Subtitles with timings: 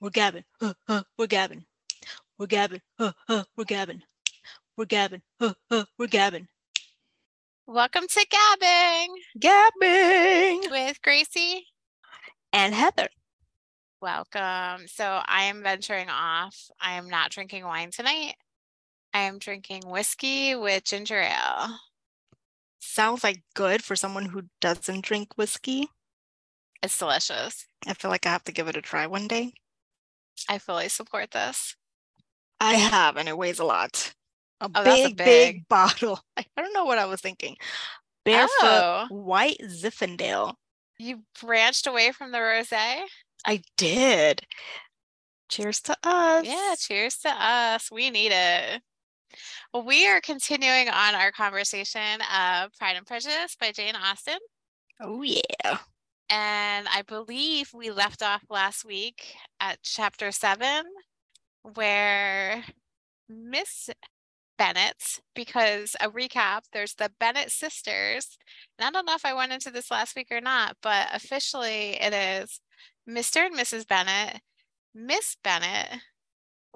[0.00, 1.64] we're gabbing, uh, uh, we're gabbing,
[2.38, 4.00] we're gabbing, uh, uh, we're gabbing,
[4.76, 6.46] we're gabbing, uh, uh, we're gabbing.
[7.66, 9.08] Welcome to Gabbing
[9.38, 11.60] Gabbing with Greicy.
[12.52, 13.08] and Heather.
[14.00, 14.88] Welcome.
[14.88, 16.56] So I am venturing off.
[16.80, 18.34] I am not drinking wine tonight.
[19.12, 21.78] I am drinking whiskey with ginger ale.
[22.80, 25.88] Sounds like good for someone who doesn't drink whiskey.
[26.82, 27.66] It's delicious.
[27.86, 29.52] I feel like I have to give it a try one day.
[30.48, 31.76] I fully support this.
[32.60, 34.12] I have, and it weighs a lot.
[34.60, 36.20] Oh, a Oh, that's a big, big, big- bottle.
[36.36, 37.56] I I don't know what I was thinking.
[38.24, 39.06] Barefoot Oh.
[39.10, 40.54] white Zinfandel.
[40.98, 43.02] You branched away from the rosé?
[43.46, 44.42] I did.
[45.48, 46.44] Cheers to us.
[46.46, 47.90] Yeah, cheers to us.
[47.90, 48.82] We need it.
[49.72, 54.38] Well, we are continuing on our conversation of Pride and Prejudice by Jane Austen.
[55.00, 55.78] Oh yeah.
[56.30, 60.84] And I believe we left off last week at chapter seven,
[61.62, 62.64] where
[63.28, 63.90] Miss
[64.56, 68.38] Bennet, because a recap, there's the Bennet sisters.
[68.78, 72.00] And I don't know if I went into this last week or not, but officially
[72.00, 72.60] it is
[73.08, 73.46] Mr.
[73.46, 73.88] and Mrs.
[73.88, 74.40] Bennet,
[74.94, 76.00] Miss Bennet,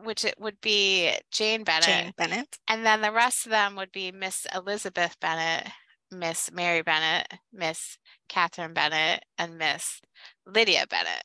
[0.02, 2.58] which it would be Jane Bennet, Jane Bennet.
[2.66, 5.70] and then the rest of them would be Miss Elizabeth Bennet,
[6.18, 7.98] Miss Mary Bennet, Miss
[8.28, 10.00] Catherine Bennet, and Miss
[10.46, 11.22] Lydia Bennet.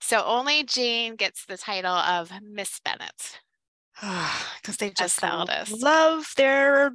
[0.00, 3.40] So only Jane gets the title of Miss Bennet
[4.00, 5.82] Because they just the eldest.
[5.82, 6.92] love their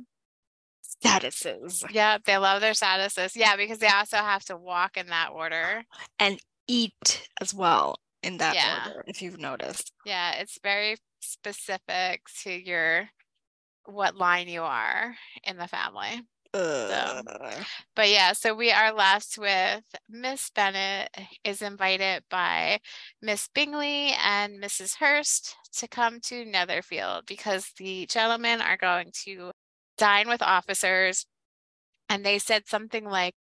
[1.04, 3.36] statuses Yeah, they love their statuses.
[3.36, 5.84] Yeah, because they also have to walk in that order.
[6.20, 8.88] and eat as well in that Yeah.
[8.88, 9.94] order, if you've noticed.
[10.06, 13.10] Yeah, it's very specific to your
[13.86, 16.22] what line you are in the family.
[16.58, 17.66] Ugh.
[17.96, 21.10] But yeah, so we are left with Miss Bennet
[21.44, 22.80] is invited by
[23.22, 24.96] Miss Bingley and Mrs.
[24.96, 29.52] Hurst to come to Netherfield because the gentlemen are going to
[29.98, 31.26] dine with officers.
[32.10, 33.36] And they said something like,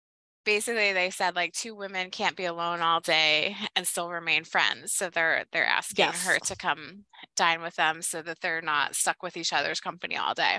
[0.44, 4.92] basically they said like two women can't be alone all day and still remain friends.
[4.92, 7.04] So they're they're asking her to come
[7.36, 10.58] dine with them so that they're not stuck with each other's company all day.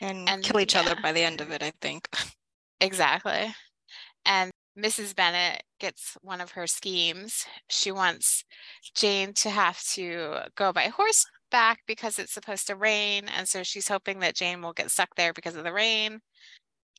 [0.00, 2.08] and, And- kill each other by the end of it, I think.
[2.80, 3.54] Exactly.
[4.26, 5.14] And Mrs.
[5.16, 7.46] bennet gets one of her schemes.
[7.70, 8.44] She wants
[8.94, 13.28] Jane to have to go by horseback because it's supposed to rain.
[13.34, 16.20] And so she's hoping that Jane will get stuck there because of the rain.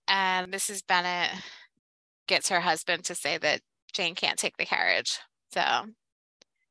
[0.07, 0.81] And Mrs.
[0.87, 1.29] Bennet
[2.27, 3.61] gets her husband to say that
[3.93, 5.19] Jane can't take the carriage.
[5.53, 5.61] So,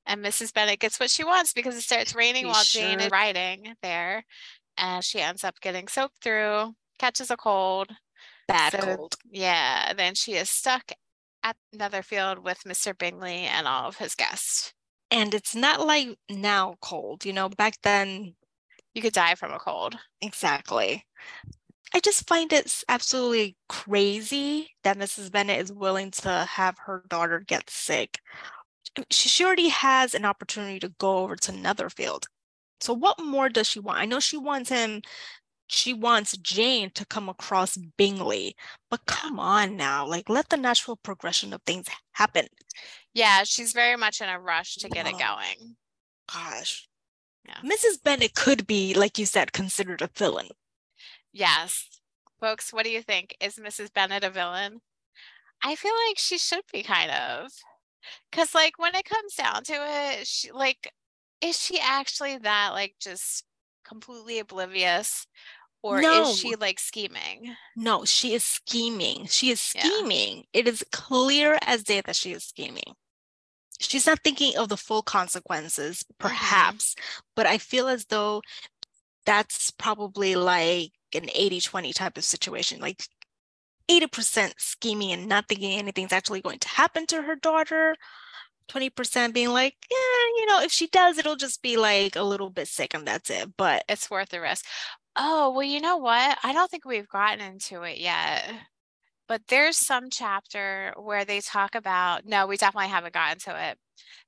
[0.07, 0.53] and Mrs.
[0.53, 4.25] Bennet gets what she wants because it starts raining while Jane is riding there.
[4.77, 7.91] And she ends up getting soaked through, catches a cold.
[8.49, 9.15] Bad So, cold.
[9.31, 10.93] Yeah, then she is stuck
[11.43, 12.97] at Netherfield with Mr.
[12.97, 14.73] Bingley and all of his guests.
[15.11, 18.35] And it's not like now cold, you know, back then,
[18.95, 19.97] You could die from a cold.
[20.21, 21.07] exactly.
[21.95, 25.31] I just find it absolutely crazy that Mrs.
[25.31, 28.19] Bennet is willing to have her daughter get sick.
[29.11, 32.27] She, already has an opportunity to go over to Netherfield.
[32.81, 34.01] So what more does she want?
[34.01, 35.03] I know she wants him,
[35.69, 38.57] she wants Jane to come across Bingley,
[38.91, 42.47] but come on now, like let the natural progression of things happen.
[43.15, 45.77] Yeah, she's very much in a rush to get it going.
[46.33, 46.89] Gosh.
[47.47, 47.61] Yeah.
[47.65, 48.03] Mrs.
[48.03, 50.49] Bennet could be, like you said, considered a villain.
[51.35, 51.89] Yes.
[52.41, 53.37] Folks, what do you think?
[53.41, 53.93] Is Mrs.
[53.93, 54.81] Bennet a villain?
[55.63, 57.51] I feel like she should be kind of.
[58.33, 60.91] Cause like when it comes down to it, she like
[61.41, 63.45] is she actually that like just
[63.87, 65.27] completely oblivious?
[65.83, 66.31] Or No.
[66.31, 67.55] is she like scheming?
[67.77, 69.27] No, she is scheming.
[69.27, 69.83] She is Yeah.
[69.83, 70.45] scheming.
[70.53, 72.95] It is clear as day that she is scheming.
[73.81, 76.15] She's not thinking of the full consequences, mm-hmm.
[76.19, 76.95] perhaps,
[77.35, 78.41] but I feel as though
[79.27, 82.81] that's probably like an 80 20 type of situation.
[82.81, 83.05] Like
[83.91, 87.97] 80% scheming and not thinking anything's actually going to happen to her daughter.
[88.69, 92.49] 20% being like, yeah, you know, if she does, it'll just be like a little
[92.51, 93.57] bit sick and that's it.
[93.57, 94.65] But it's worth the risk.
[95.17, 96.39] Oh, well, you know what?
[96.43, 98.51] I don't think we've gotten into it yet.
[99.29, 103.79] But there's some chapter where they talk about, no, we definitely haven't gotten to it.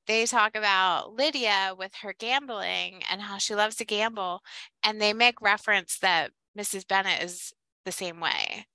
[0.06, 4.40] They talk about Lydia with her gambling and how she loves to gamble.
[4.82, 6.86] And they make reference that Mrs.
[6.86, 7.52] Bennet is
[7.84, 8.66] the same way.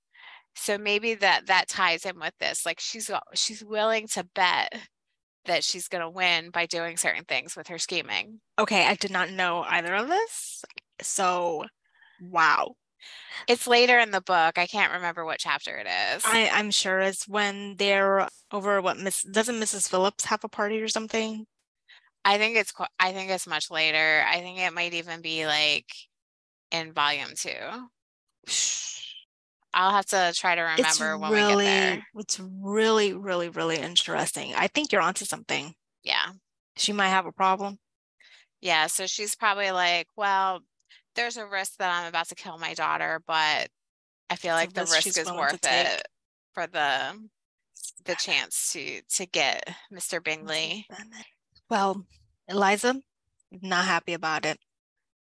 [0.55, 2.65] So maybe that that ties in with this.
[2.65, 4.73] Like she's she's willing to bet
[5.45, 8.39] that she's going to win by doing certain things with her scheming.
[8.59, 10.63] okay, I did not know either of this.
[11.01, 11.65] So,
[12.21, 12.75] wow.
[13.47, 14.59] It's later in the book.
[14.59, 16.23] I can't remember what chapter it is.
[16.25, 19.89] I, I'm sure it's when they're over what Miss doesn't Mrs.
[19.89, 21.47] Phillips have a party or something?
[22.23, 24.23] I think it's I think it's much later.
[24.27, 25.87] I think it might even be like
[26.71, 27.51] in volume two.
[29.73, 32.03] I'll have to try to It's remember when we get really, there.
[32.15, 34.53] it's really, really, really interesting.
[34.55, 35.73] I think you're onto something.
[36.03, 36.31] Yeah.
[36.75, 37.77] She might have a problem.
[38.59, 38.87] Yeah.
[38.87, 40.59] So she's probably like, well,
[41.15, 43.69] there's a risk that I'm about to kill my daughter, but
[44.29, 45.87] I feel like the risk is worth take.
[45.87, 46.07] it
[46.53, 47.29] for the
[48.05, 50.23] the chance to to get Mr.
[50.23, 50.87] Bingley.
[51.69, 52.05] Well,
[52.47, 52.95] Eliza,
[53.61, 54.57] not happy about it.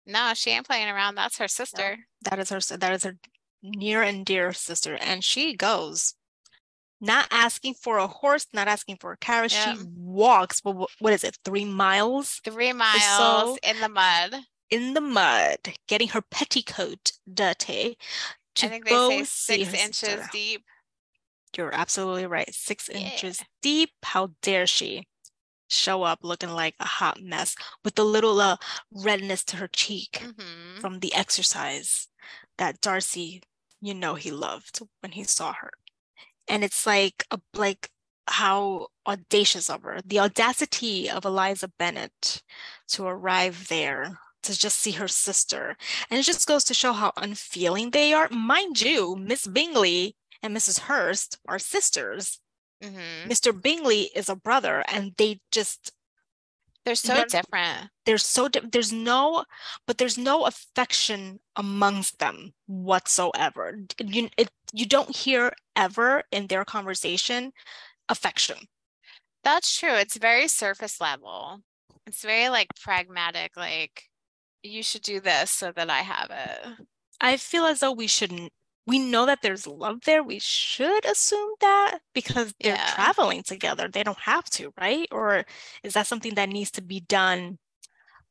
[0.08, 1.14] No, she ain't playing around.
[1.14, 1.99] That's her sister.
[2.22, 2.60] That is her.
[2.78, 3.16] That is her
[3.62, 6.14] near and dear sister, and she goes,
[7.00, 9.52] not asking for a horse, not asking for a carriage.
[9.52, 9.75] Yeah.
[9.75, 10.60] She walks.
[10.64, 11.38] What is it?
[11.44, 14.34] Three miles Three miles so- in the mud.
[14.70, 17.99] in the mud, getting her petticoat dirty
[18.56, 20.28] to I think they go say six inches sister.
[20.32, 20.64] deep.
[21.56, 22.52] You're absolutely right.
[22.55, 22.99] Six Yeah.
[22.99, 23.90] inches deep.
[24.02, 25.06] How dare she
[25.69, 27.55] show up looking like a hot mess
[27.85, 28.56] with a little uh,
[28.93, 32.09] redness to her cheek hmm from the exercise
[32.59, 33.43] that Darcy,
[33.81, 35.70] you know, he loved when he saw her.
[36.49, 37.91] And it's like a like
[38.29, 42.43] how audacious of her, the audacity of Eliza Bennet
[42.88, 45.76] to arrive there to just see her sister.
[46.11, 48.29] And it just goes to show how unfeeling they are.
[48.31, 50.81] Mind you, Miss Bingley and Mrs.
[50.81, 52.41] Hurst are sisters.
[52.82, 53.52] Hmm Mr.
[53.52, 55.92] Bingley is a brother, and they just
[56.84, 57.90] They're so None- different.
[58.06, 59.44] they're so di- there's no
[59.86, 66.64] but there's no affection amongst them whatsoever you it, you don't hear ever in their
[66.64, 67.52] conversation
[68.08, 68.56] affection
[69.44, 69.94] That's true.
[69.94, 71.60] It's very surface level.
[72.06, 74.04] It's very like pragmatic, like
[74.62, 76.86] you should do this so that I have it.
[77.20, 78.52] i feel as though we shouldn't
[78.88, 82.87] we know that there's love there we should assume that because they're Yeah.
[82.87, 85.44] traveling together they don't have to right or
[85.85, 87.58] is that something that needs to be done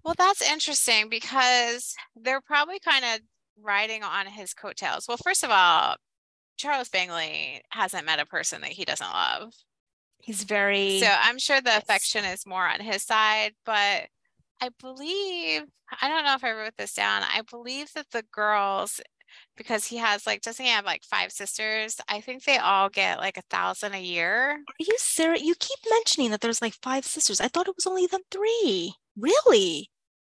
[0.04, 3.22] Well, that's interesting because they're probably kind of
[3.58, 5.08] riding on his coattails.
[5.08, 5.98] Well, first of all,
[6.58, 9.54] Charles Bingley hasn't met a person that he doesn't love.
[10.20, 11.78] he's very So I'm sure the Yes.
[11.78, 14.10] affection is more on his side, but
[14.62, 15.64] I believe,
[16.02, 17.24] I don't know if I wrote this down.
[17.24, 19.02] I believe that the girls,
[19.58, 21.98] because he has like, doesn't he have like five sisters?
[22.08, 24.52] I think they all get like a thousand a year.
[24.52, 27.88] are you serious you keep mentioning that there's like five sisters i thought it was
[27.88, 29.90] only them three really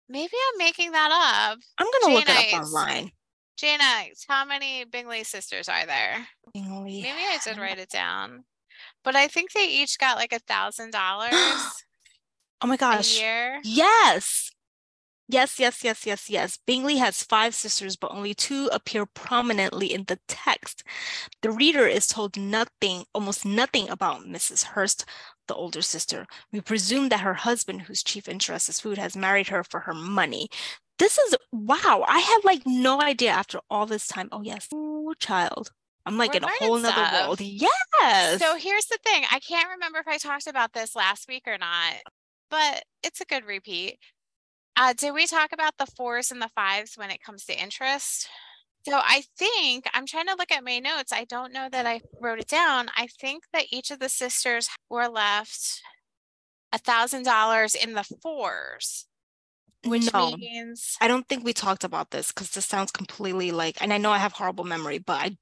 [0.09, 1.59] Maybe I'm making that up.
[1.77, 3.11] i'm gonna look it up online
[3.57, 6.27] Jana, how many Bingley sisters are there?
[6.53, 8.43] Bingley Maybe I did write it down.
[9.03, 11.33] But I think they each got like a thousand dollars
[12.61, 13.17] Oh my gosh.
[13.17, 13.59] a year.
[13.63, 14.51] Yes.
[15.29, 16.57] Yes, yes, yes, yes, yes.
[16.65, 20.83] Bingley has five sisters, but only two appear prominently in the text.
[21.41, 24.63] The reader is told nothing, almost nothing about Mrs.
[24.63, 25.03] Hurst,
[25.47, 26.27] the older sister.
[26.53, 29.93] We presume that her husband, whose chief interest is food, has married her for her
[29.93, 30.47] money.
[30.97, 32.05] This is wow.
[32.07, 34.29] I had like no idea after all this time.
[34.31, 35.71] Oh yes, Ooh, child.
[36.05, 37.41] I'm like We're in a whole nother world.
[37.41, 38.39] Yes.
[38.39, 39.25] So here's the thing.
[39.29, 41.95] I can't remember if I talked about this last week or not,
[42.49, 43.99] but it's a good repeat.
[44.77, 48.29] Uh, did we talk about the fours and the fives when it comes to interest?
[48.87, 51.11] So I think I'm trying to look at my notes.
[51.11, 52.89] I don't know that I wrote it down.
[52.95, 55.81] I think that each of the sisters were left
[56.71, 59.07] a thousand dollars in the fours,
[59.83, 60.37] which no.
[60.37, 63.97] means I don't think we talked about this because this sounds completely like, and I
[63.97, 65.37] know I have horrible memory, but I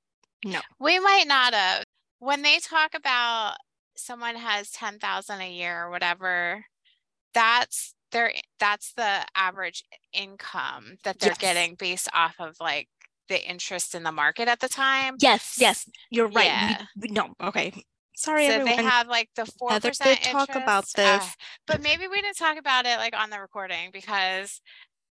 [0.45, 0.62] no.
[0.79, 1.83] We might not have.
[2.19, 3.57] When they talk about
[3.98, 6.65] someone has 10,000 a year or whatever,
[7.33, 9.83] that's their that's the average
[10.13, 11.38] income that they're Yes.
[11.39, 12.88] getting based off of like
[13.29, 15.15] the interest in the market at the time.
[15.19, 16.45] Yes, yes, you're right.
[16.45, 16.85] Yeah.
[16.95, 17.74] We, no, okay.
[18.15, 18.75] Sorry, So everyone.
[18.77, 21.35] they have like the four Heather percent talk about this.
[21.67, 24.62] but maybe we didn't talk about it like on the recording because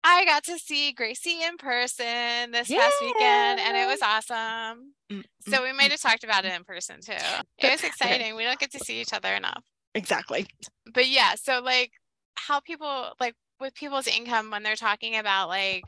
[0.04, 4.94] I got to see Greicy in person this past weekend and it was awesome.
[5.10, 7.12] Mm, So mm, we might mm, have talked about it in person too.
[7.58, 7.84] It was Okay.
[7.84, 8.36] exciting.
[8.36, 9.64] We don't get to see each other enough.
[9.94, 10.46] exactly.
[10.92, 11.92] But yeah, so like
[12.36, 15.84] how people like with people's income when they're talking about like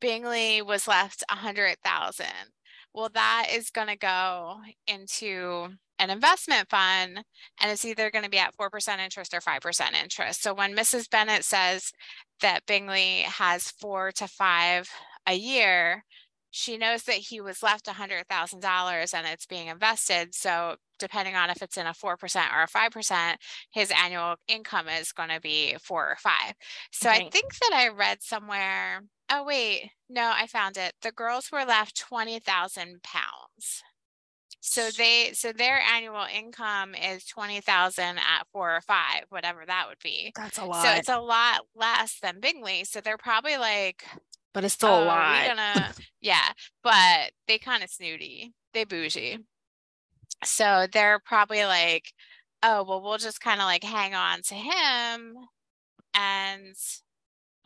[0.00, 2.52] Bingley was left a hundred thousand.
[2.94, 5.68] Well, that is gonna go into
[5.98, 7.24] an investment fund
[7.60, 10.42] and it's either going to be at 4% interest or 5% interest.
[10.42, 11.08] So when Mrs.
[11.10, 11.92] Bennet says
[12.40, 14.88] that Bingley has four to five
[15.26, 16.04] a year,
[16.56, 20.34] she knows that he was left $100,000 and it's being invested.
[20.34, 23.34] So depending on if it's in a 4% or a 5%,
[23.72, 26.54] his annual income is going to be four or five.
[26.92, 30.94] So I think that I read somewhere, oh, wait, no, I found it.
[31.02, 33.82] The girls were left 20,000 pounds.
[34.62, 39.86] So they so their annual income is twenty thousand at four or five, whatever that
[39.88, 40.32] would be.
[40.34, 40.82] That's a lot.
[40.82, 42.82] So it's a lot less than Bingley.
[42.82, 44.02] So they're probably like,
[44.56, 45.46] but it's still oh, a lot.
[45.48, 46.48] Gonna yeah,
[46.82, 48.54] but they kind of snooty.
[48.72, 49.36] They bougie.
[50.44, 52.04] So they're probably like,
[52.62, 55.34] oh well, we'll just kind of like hang on to him
[56.14, 56.74] and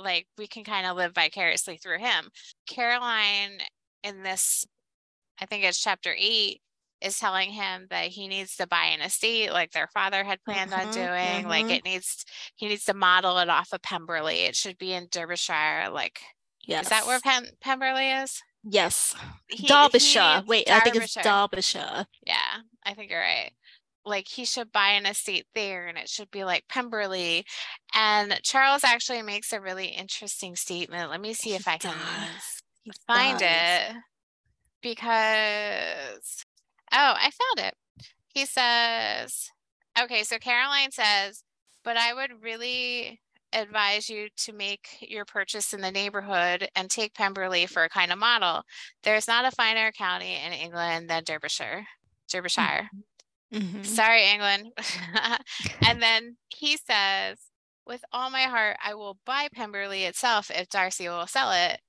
[0.00, 2.28] like we can kind of live vicariously through him.
[2.68, 3.60] Caroline
[4.02, 4.66] in this,
[5.40, 6.60] I think it's chapter eight,
[7.00, 10.74] is telling him that he needs to buy an estate like their father had planned
[10.74, 11.46] on Mhm, doing.
[11.46, 11.70] Like mhm.
[11.70, 12.24] it needs,
[12.56, 14.40] he needs to model it off of Pemberley.
[14.40, 15.90] It should be in Derbyshire.
[15.92, 16.20] Like,
[16.70, 16.84] yes.
[16.84, 18.40] is that where Pem- Pemberley is?
[18.64, 19.14] Yes.
[19.48, 20.40] He- Derbyshire.
[20.42, 21.22] he- Wait, I think it's Derbyshire.
[21.80, 22.06] Derbyshire.
[22.26, 23.52] Yeah, I think you're right.
[24.04, 27.44] Like he should buy an estate there and it should be like Pemberley.
[27.94, 31.10] And Charles actually makes a really interesting statement.
[31.10, 32.62] Let me see if He I can does.
[32.84, 33.48] He find does.
[33.50, 33.96] it
[34.82, 36.44] because
[36.92, 37.74] oh, I found it.
[38.34, 39.48] He says,
[40.00, 41.42] okay, so Caroline says,
[41.84, 43.20] but I would really
[43.52, 48.12] advise you to make your purchase in the neighborhood and take Pemberley for a kind
[48.12, 48.62] of model.
[49.02, 51.86] There's not a finer county in England than Derbyshire.
[52.30, 52.90] Derbyshire.
[53.52, 53.84] Mhm.
[53.84, 54.72] Sorry, England.
[55.86, 57.38] and then he says,
[57.86, 61.80] with all my heart, I will buy Pemberley itself if Darcy will sell it.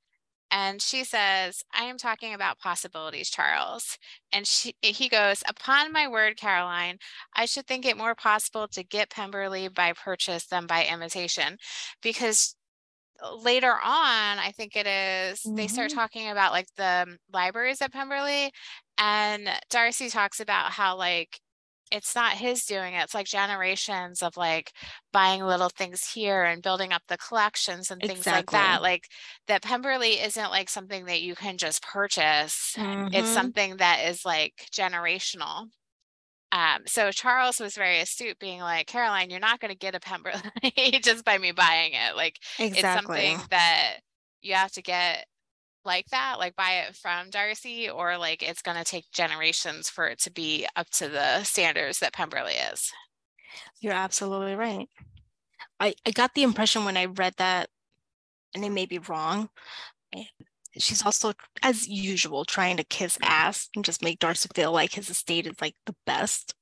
[0.51, 3.97] And she says, I am talking about possibilities, Charles.
[4.33, 6.97] And she, he goes, Upon my word, Caroline,
[7.35, 11.57] I should think it more possible to get Pemberley by purchase than by imitation.
[12.01, 12.55] Because
[13.43, 15.95] later on, I think it is, they start Mhm.
[15.95, 18.51] talking about like the libraries at Pemberley.
[18.97, 21.39] And Darcy talks about how like
[21.91, 23.03] it's not his doing it.
[23.03, 24.71] It's like generations of like
[25.11, 28.81] buying little things here and building up the collections and things like that.
[28.81, 29.07] Like
[29.47, 32.77] that Pemberley isn't like something that you can just purchase.
[33.11, 33.31] It's Mhm.
[33.31, 35.69] something that is like generational.
[36.51, 39.99] Um, so Charles was very astute, being like, Caroline, you're not going to get a
[40.01, 40.41] Pemberley
[41.03, 42.15] just by me buying it.
[42.15, 42.39] Like
[42.73, 43.99] it's something that
[44.41, 45.25] you have to get
[45.85, 50.07] like that, like buy it from Darcy, or like it's going to take generations for
[50.07, 52.91] it to be up to the standards that Pemberley is.
[53.81, 54.87] You're absolutely right.
[55.79, 57.69] I, I got the impression when I read that,
[58.53, 59.49] and it may be wrong.
[60.13, 60.25] eh,
[60.77, 61.33] She's also,
[61.63, 65.59] as usual, trying to kiss ass and just make Darcy feel like his estate is
[65.61, 66.53] like the best.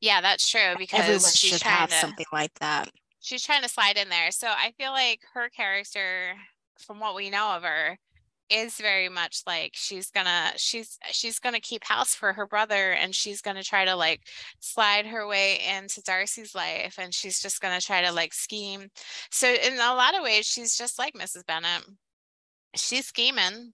[0.00, 2.90] Yeah, that's true because Everyone she's should have to something like that.
[3.20, 4.30] she's trying to slide in there.
[4.30, 6.34] So I feel like her character,
[6.78, 7.98] from what we know of her,
[8.50, 13.14] is very much like she's gonna she's she's gonna keep house for her brother and
[13.14, 14.20] she's gonna try to like
[14.60, 18.88] slide her way into Darcy's life and she's just gonna try to like scheme.
[19.30, 21.46] So in a lot of ways, she's just like Mrs.
[21.46, 21.84] Bennet.
[22.74, 23.72] She's scheming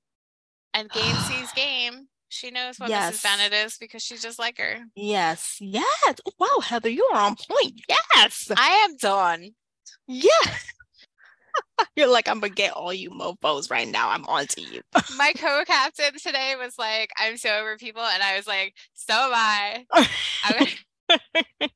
[0.75, 2.09] and game sees game.
[2.29, 3.17] She knows what Yes.
[3.17, 3.23] Mrs.
[3.23, 4.81] Bennet is because she's just like her.
[4.95, 6.15] Yes, yes.
[6.39, 7.81] Wow, Heather, you are on point.
[7.89, 9.51] Yes, I am done.
[10.07, 10.65] yes.
[11.97, 14.11] You're like, I'm gonna get all you mofos right now.
[14.11, 14.81] I'm on to you.
[15.17, 19.33] my co-captain today was like, I'm so over people, and I was like, so am
[19.35, 19.85] I.
[20.45, 20.67] I'm-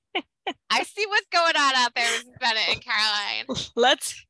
[0.85, 2.39] see what's going on out there, Mrs.
[2.41, 3.47] Bennet and Caroline.
[3.77, 4.25] let's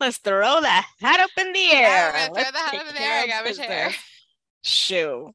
[0.00, 2.12] let's throw that hat up in the air.
[2.26, 3.90] throw the hat up in the air I got my chair.
[4.62, 5.32] Shoo.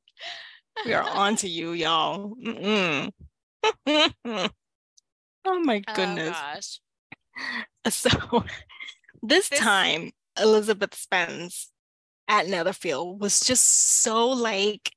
[0.86, 2.34] We are on to you, y'all.
[5.44, 6.30] Oh my Oh goodness.
[6.30, 6.80] gosh.
[7.90, 8.10] So
[9.22, 11.72] this, This- time Elizabeth Spence
[12.28, 14.92] at Netherfield was just so like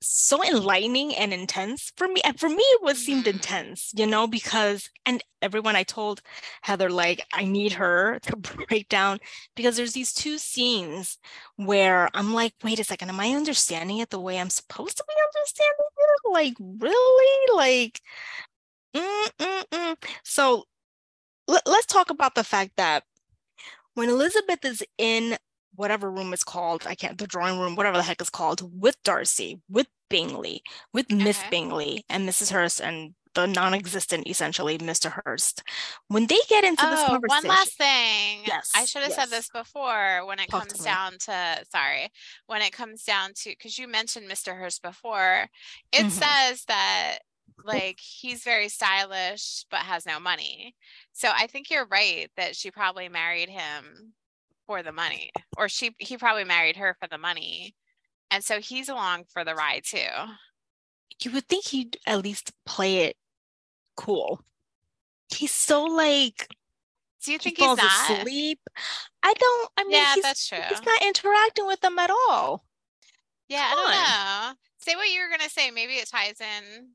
[0.00, 2.20] so enlightening and intense for me.
[2.24, 3.30] And for me, it was seemed Mhm.
[3.34, 6.22] intense, you know, because and everyone I told
[6.62, 8.36] Heather, like, I need her to
[8.68, 9.18] break down
[9.56, 11.18] because there's these two scenes
[11.56, 15.04] where I'm like, wait a second, am I understanding it the way I'm supposed to
[15.08, 16.32] be understanding it?
[16.32, 17.56] Like, really?
[17.56, 18.00] Like,
[18.94, 19.96] mm, mm, mm.
[20.24, 20.64] so
[21.48, 23.04] let, let's talk about the fact that
[23.98, 25.36] when Elizabeth is in
[25.74, 28.96] whatever room it's called, I can't, the drawing room, whatever the heck it's called, with
[29.04, 30.62] Darcy, with Bingley,
[30.92, 31.48] with Miss Okay.
[31.50, 32.50] Bingley and Mrs.
[32.52, 35.20] Hurst and the non-existent, essentially, Mr.
[35.24, 35.62] Hurst.
[36.08, 38.44] When they get into this Oh, conversation, one last thing.
[38.46, 42.08] Yes, I should have said this before when it Talk comes to down to, sorry,
[42.46, 44.56] when it comes down to, because you mentioned Mr.
[44.56, 45.48] Hurst before,
[45.92, 46.10] it Mhm.
[46.10, 47.18] says that
[47.64, 50.74] like he's very stylish but has no money.
[51.12, 54.12] So I think you're right that she probably married him
[54.66, 57.74] for the money, or she he probably married her for the money.
[58.30, 59.98] And so he's along for the ride too.
[61.22, 63.16] you would think he'd at least play it
[63.96, 64.42] cool.
[65.34, 66.48] He's so like
[67.24, 68.10] Do you he think he's falls not?
[68.18, 68.60] asleep.
[69.22, 69.70] I don't.
[69.76, 70.58] I mean, Yeah, he's that's true.
[70.68, 72.64] he's not interacting with them at all.
[73.48, 74.50] Yeah, I don't on.
[74.52, 74.58] know.
[74.78, 75.70] say what you were gonna say.
[75.70, 76.90] Maybe it ties in.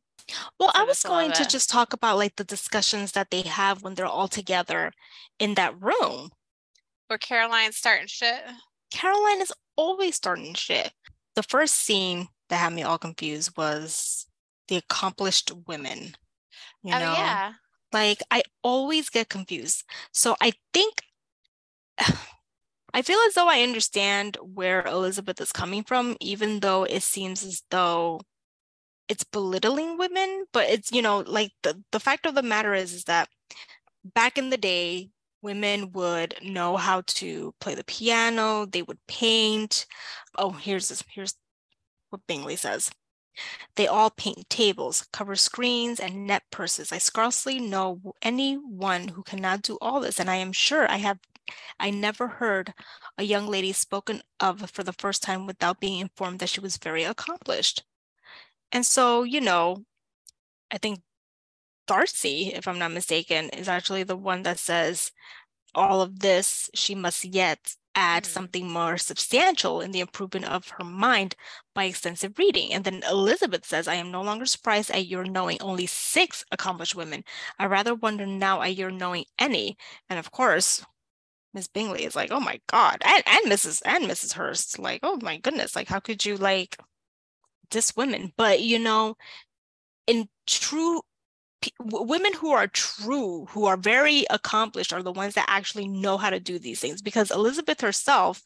[0.60, 3.84] Well, to I was going to just talk about like the discussions that they have
[3.84, 4.92] when they're all together
[5.40, 6.30] in that room.
[7.08, 8.42] Where Caroline's starting shit.
[8.92, 10.92] Caroline is always starting shit.
[11.36, 14.28] The first scene that had me all confused was
[14.68, 16.16] the accomplished women.
[16.84, 17.54] You oh know, yeah.
[17.92, 19.84] like I always get confused.
[20.12, 21.02] So I think
[22.94, 27.44] I feel as though I understand where Elizabeth is coming from, even though it seems
[27.44, 28.22] as though
[29.10, 30.46] it's belittling women.
[30.54, 33.30] But it's, you know, like the, the fact of the matter is, is that
[34.04, 35.10] back in the day,
[35.42, 39.86] women would know how to play the piano, they would paint.
[40.38, 41.36] Oh, here's this, here's
[42.10, 42.90] what Bingley says.
[43.76, 46.92] They all paint tables, cover screens, and net purses.
[46.92, 51.20] I scarcely know anyone who cannot do all this, and I am sure I have
[51.80, 52.74] I never heard
[53.18, 56.78] a young lady spoken of for the first time without being informed that she was
[56.78, 57.84] very accomplished.
[58.74, 59.86] And so, you know,
[60.72, 61.02] I think
[61.88, 65.12] Darcy, if I'm not mistaken, is actually the one that says
[65.76, 68.28] all of this, she must yet add Mhm.
[68.28, 71.36] something more substantial in the improvement of her mind
[71.76, 72.74] by extensive reading.
[72.74, 76.96] And then Elizabeth says, I am no longer surprised at your knowing only six accomplished
[76.96, 77.26] women.
[77.60, 79.78] I rather wonder now at your knowing any.
[80.10, 80.86] And of course,
[81.54, 83.02] Miss Bingley is like, oh my God.
[83.06, 83.82] And and Mrs.
[83.86, 84.34] and Mrs.
[84.34, 86.78] Hurst, like, oh my goodness, like how could you like
[87.74, 88.32] diss women?
[88.38, 89.16] But you know,
[90.08, 91.02] in true
[91.82, 96.30] women who are true, who are very accomplished, are the ones that actually know how
[96.30, 97.02] to do these things.
[97.02, 98.44] Because Elizabeth herself,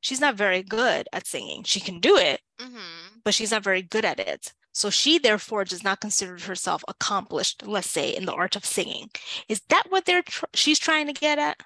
[0.00, 1.62] she's not very good at singing.
[1.64, 4.52] She can do it, hmm but she's not very good at it.
[4.72, 9.10] So she therefore does not consider herself accomplished, let's say, in the art of singing.
[9.48, 11.60] Is that what they're tr- she's trying to get at?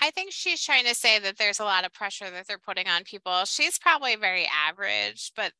[0.00, 2.88] I think she's trying to say that there's a lot of pressure that they're putting
[2.88, 3.44] on people.
[3.44, 5.52] She's probably very average, but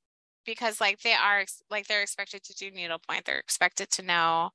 [0.45, 4.51] because like they are like they're expected to do needlepoint, they're expected to know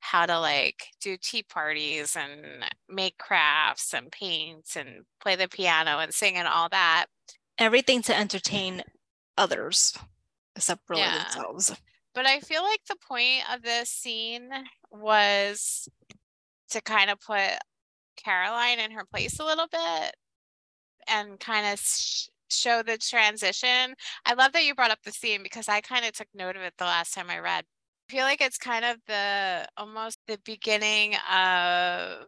[0.00, 5.98] how to like do tea parties and make crafts and paint and play the piano
[5.98, 7.06] and sing and all that.
[7.58, 8.82] Everything to entertain
[9.38, 9.96] others,
[10.56, 11.22] except really Yeah.
[11.22, 11.74] themselves.
[12.14, 14.50] But I feel like the point of this scene
[14.90, 15.88] was
[16.70, 17.50] to kind of put
[18.16, 20.14] Caroline in her place a little bit
[21.08, 23.94] and kind of sh- show the transition.
[24.24, 26.62] I love that you brought up the scene because I kind of took note of
[26.62, 27.64] it the last time I read.
[28.08, 32.26] I feel like it's kind of the almost the beginning of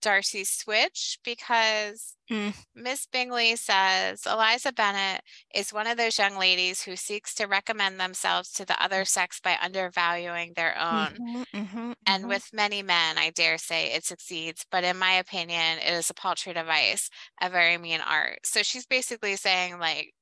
[0.00, 2.54] Darcy's switch because Mm.
[2.74, 5.22] Miss Bingley says Eliza Bennet
[5.54, 9.40] is one of those young ladies who seeks to recommend themselves to the other sex
[9.40, 11.20] by undervaluing their own.
[11.20, 12.28] Mhm, mhm, And mhm.
[12.28, 16.14] with many men, I dare say it succeeds, but in my opinion, it is a
[16.14, 17.10] paltry device,
[17.40, 18.40] a very mean art.
[18.46, 20.14] So she's basically saying, like,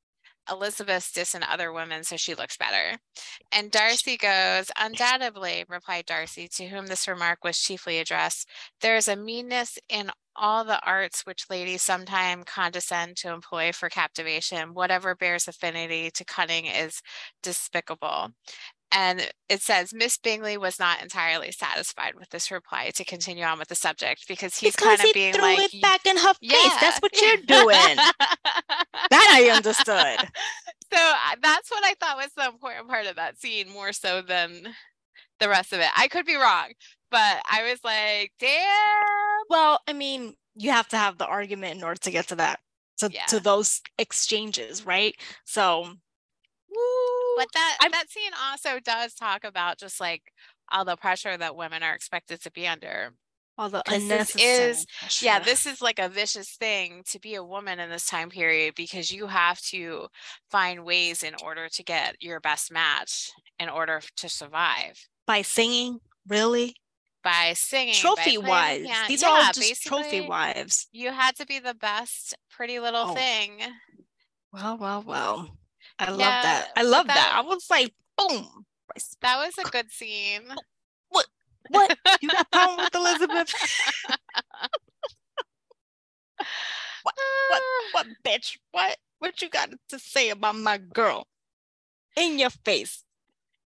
[0.50, 2.98] Elizabeth's dissing other women, so she looks better.
[3.52, 8.48] And Darcy goes, Undoubtedly, replied Darcy, to whom this remark was chiefly addressed,
[8.80, 13.88] there is a meanness in all the arts which ladies sometimes condescend to employ for
[13.88, 14.74] captivation.
[14.74, 17.02] Whatever bears affinity to cunning is
[17.42, 18.32] despicable.
[18.90, 23.58] And it says Miss Bingley was not entirely satisfied with this reply to continue on
[23.58, 26.16] with the subject because he's because kind of he being threw like, it back in
[26.16, 26.72] her face.
[26.80, 27.96] That's what you're doing.
[27.96, 29.86] that I understood.
[30.92, 34.74] so that's what I thought was the important part of that scene, more so than
[35.38, 35.88] the rest of it.
[35.96, 36.72] I could be wrong,
[37.10, 38.64] but I was like, damn.
[39.50, 42.60] Well, I mean, you have to have the argument in order to get to that,
[42.98, 43.26] to, Yeah.
[43.26, 45.14] to those exchanges, right?
[45.44, 45.82] So,
[46.70, 50.32] woo, But that I'm- that scene also does talk about just like
[50.70, 53.14] all the pressure that women are expected to be under.
[53.60, 54.02] all the 'cause this
[54.36, 54.86] unnecessary is-
[55.20, 58.76] Yeah, this is like a vicious thing to be a woman in this time period
[58.76, 60.06] because you have to
[60.48, 65.08] find ways in order to get your best match in order to survive.
[65.26, 66.76] by singing, really?
[67.24, 68.84] By singing, Trophy the wives.
[68.86, 70.86] piano- These yeah, are all just trophy wives.
[70.92, 73.14] You had to be the best pretty little Oh.
[73.16, 73.76] thing.
[74.52, 75.58] Well, well, well.
[75.98, 76.68] I love that.
[76.76, 77.14] I love that.
[77.14, 78.64] that- I was like, boom.
[79.22, 80.42] That was a good scene.
[81.10, 81.26] What?
[81.70, 81.98] What?
[82.20, 83.54] You got a problem with Elizabeth?
[87.02, 87.14] what,
[87.50, 88.58] what, what, bitch?
[88.72, 88.96] What?
[89.18, 91.26] What you got to say about my girl?
[92.16, 93.04] In your face.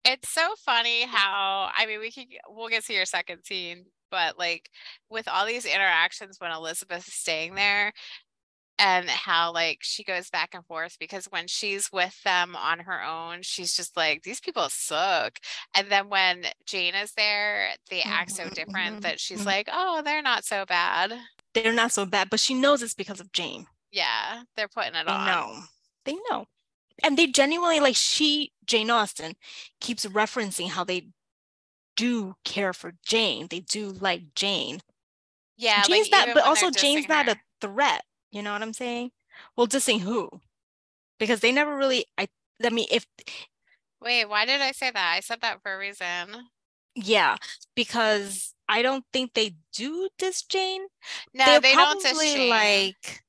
[0.03, 4.37] It's so funny how I mean we can we'll get to your second scene, but
[4.37, 4.69] like
[5.09, 7.91] with all these interactions when Elizabeth is staying there
[8.77, 13.03] and how like she goes back and forth because when she's with them on her
[13.03, 15.39] own, she's just like, these people suck.
[15.75, 19.45] And then when Jane is there, they act so different mhm, that she's mhm.
[19.45, 21.13] like, oh, they're not so bad.
[21.53, 23.67] They're not so bad, but she knows it's because of Jane.
[23.91, 25.25] Yeah, they're putting it They on.
[25.25, 25.59] no
[26.03, 26.45] They know.
[27.03, 29.35] And they genuinely like she, Jane Austen,
[29.79, 31.09] keeps referencing how they
[31.95, 33.47] do care for Jane.
[33.49, 34.81] They do like Jane.
[35.57, 37.33] Yeah, Jane's like, not, but also Jane's not her.
[37.33, 38.03] a threat.
[38.35, 39.11] You know what I'm saying?
[39.55, 40.29] Well, dissing who?
[41.19, 42.05] Because they never really.
[42.17, 42.27] I.
[42.61, 43.05] I mean, if
[44.01, 45.13] Wait, why did I say that?
[45.15, 46.49] I said that for a reason.
[46.95, 47.37] yeah,
[47.77, 50.81] because I don't think they do diss Jane.
[51.33, 52.49] No, They're they don't diss probably Jane.
[52.49, 53.21] like.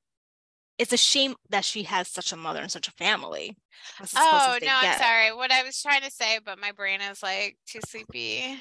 [0.77, 3.57] It's a shame that she has such a mother and such a family.
[3.97, 4.99] That's as close Oh no, I'm get.
[4.99, 5.33] sorry.
[5.33, 8.59] What I was trying to say, but my brain is like too sleepy.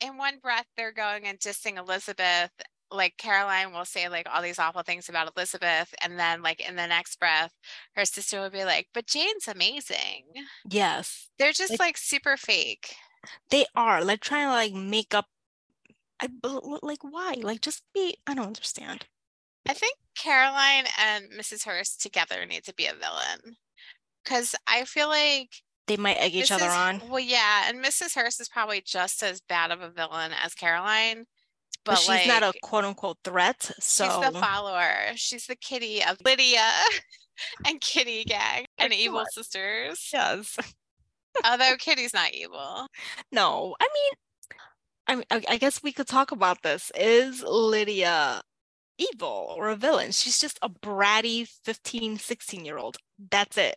[0.00, 2.50] In one breath, they're going and dissing Elizabeth.
[2.90, 6.76] Like Caroline will say like all these awful things about Elizabeth, and then like in
[6.76, 7.52] the next breath,
[7.96, 10.24] her sister will be like, "But Jane's amazing."
[10.68, 12.94] Yes, They're just Like- like super fake.
[13.50, 15.26] they are like trying to like make up.
[16.20, 16.28] I
[16.82, 17.36] like why?
[17.40, 18.16] Like just be.
[18.26, 19.06] I don't understand.
[19.68, 21.64] I think Caroline and Mrs.
[21.64, 23.56] Hurst together need to be a villain.
[24.24, 28.14] Cause I feel like They might egg each other on, Well, yeah, and Mrs.
[28.14, 31.26] Hurst is probably just as bad of a villain as Caroline,
[31.84, 33.70] but, but, she's like not a quote unquote threat.
[33.80, 34.94] So she's the follower.
[35.16, 36.66] She's the kitty of Lydia
[37.66, 40.10] and Kitty gang and evil sisters.
[40.12, 40.56] yes.
[41.44, 42.86] Although Kitty's not evil.
[43.32, 44.12] No, I mean,
[45.06, 46.90] I mean, I guess we could talk about this.
[46.94, 48.40] Is Lydia
[48.98, 50.12] evil or a villain?
[50.12, 52.96] She's just a bratty 15, 16 year old.
[53.30, 53.76] That's it.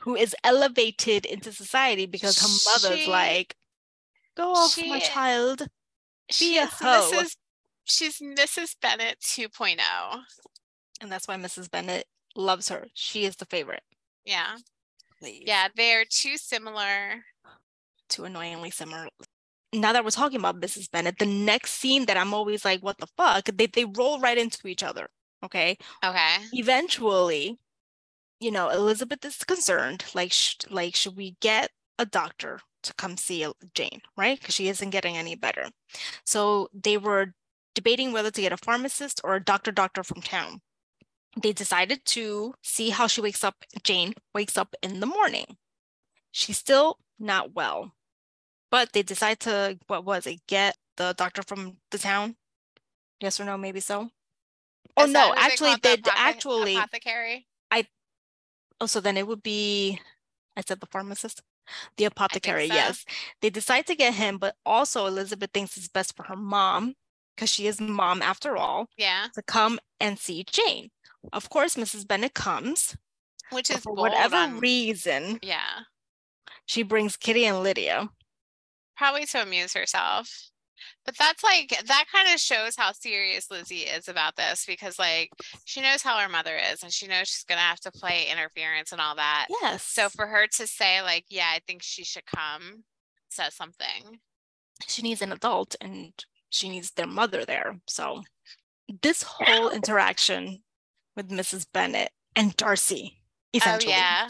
[0.00, 3.54] Who is elevated into society because her mother's She- like,
[4.36, 5.68] go off, my child.
[6.32, 7.10] She a is hoe.
[7.12, 7.36] Mrs.
[7.84, 8.76] She's Mrs.
[8.80, 9.42] Bennet oh.
[9.42, 9.78] 2.0.
[11.00, 11.70] And that's why Mrs.
[11.70, 12.04] Bennet
[12.36, 12.86] loves her.
[12.94, 13.82] She is the favorite.
[14.24, 14.56] Yeah.
[15.18, 15.44] Please.
[15.46, 17.24] Yeah, they're too similar.
[18.08, 19.08] Too annoyingly similar.
[19.72, 20.90] Now that we're talking about Mrs.
[20.90, 23.44] Bennet, the next scene that I'm always like, what the fuck?
[23.46, 25.08] They they roll right into each other.
[25.44, 25.76] Okay.
[26.04, 26.36] Okay.
[26.52, 27.58] eventually
[28.42, 33.16] you know elizabeth is concerned like sh- like should we get a doctor to come
[33.16, 34.38] see jane right?
[34.38, 35.66] Because she isn't getting any better.
[36.24, 37.34] So they were
[37.74, 40.60] debating whether to get a pharmacist or a doctor doctor from town.
[41.42, 45.56] They decided to see how she wakes up jane wakes up in the morning.
[46.30, 47.92] She's still not well
[48.72, 52.34] but they decide to what was it get the doctor from the town?
[53.20, 54.08] Yes or no maybe so?
[54.96, 57.46] Oh Is no they actually the they apothe- actually apothecary.
[57.70, 57.86] I
[58.80, 60.00] oh, so then it would be,
[60.56, 61.42] I said the pharmacist,
[61.96, 62.74] the apothecary, so.
[62.74, 63.04] yes.
[63.40, 66.94] They decide to get him, but also Elizabeth thinks it's best for her mom,
[67.34, 70.90] because she is mom after all, Yeah, to come and see Jane.
[71.32, 72.06] Of course, Mrs.
[72.06, 72.96] Bennet comes.
[73.50, 75.80] which is for whatever on- reason, yeah,
[76.66, 78.08] she brings Kitty and Lydia.
[78.96, 80.50] probably to amuse herself.
[81.04, 85.30] But that's like that kind of shows how serious Lizzie is about this because like
[85.64, 88.92] she knows how her mother is and she knows she's gonna have to play interference
[88.92, 89.46] and all that.
[89.62, 89.82] Yes.
[89.82, 92.84] So for her to say like, yeah, I think she should come,
[93.28, 94.20] says something.
[94.86, 96.12] she needs an adult and
[96.50, 97.78] she needs their mother there.
[97.88, 98.22] So
[99.02, 100.62] this whole interaction
[101.16, 101.66] with Mrs.
[101.72, 103.18] Bennet and Darcy,
[103.54, 103.92] oh, essentially.
[103.92, 104.28] Oh yeah.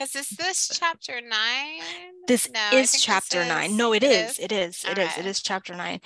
[0.00, 1.82] Cause is this chapter nine?
[2.26, 3.72] This No, is think this chapter nine.
[3.72, 4.38] is- No, it is.
[4.38, 4.82] It is.
[4.84, 5.18] It is.
[5.18, 6.00] It is chapter nine.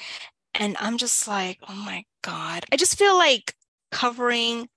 [0.54, 2.64] And I'm just like, oh my God.
[2.72, 3.54] I just feel like
[3.92, 4.68] covering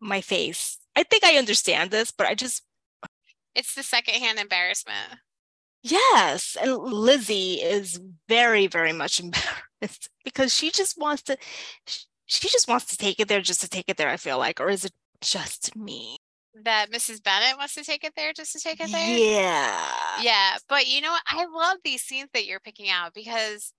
[0.00, 0.78] my face.
[0.96, 2.62] I think I understand this, but I just,
[3.54, 5.20] It's the secondhand embarrassment.
[5.82, 6.56] yes.
[6.60, 11.36] And Lizzie is very, very much embarrassed because she just wants to,
[12.26, 14.58] she just wants to take it there just to take it there, I feel like.
[14.60, 16.18] Or is it just me?
[16.64, 17.22] That Mrs.
[17.22, 19.18] Bennet wants to take it there just to take it there.
[19.18, 20.22] Yeah.
[20.22, 21.22] Yeah, but you know what?
[21.28, 23.72] I love these scenes that you're picking out because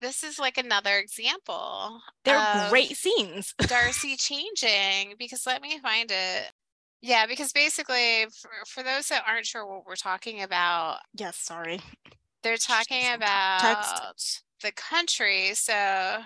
[0.00, 2.00] this is like another example.
[2.24, 3.54] They're great scenes.
[3.66, 6.52] Darcy changing because let me find it.
[7.02, 11.80] Yeah, because basically, for, for those that aren't sure what we're talking about, Yes, sorry.
[12.42, 14.42] they're talking about context.
[14.62, 15.54] the country.
[15.54, 16.18] So,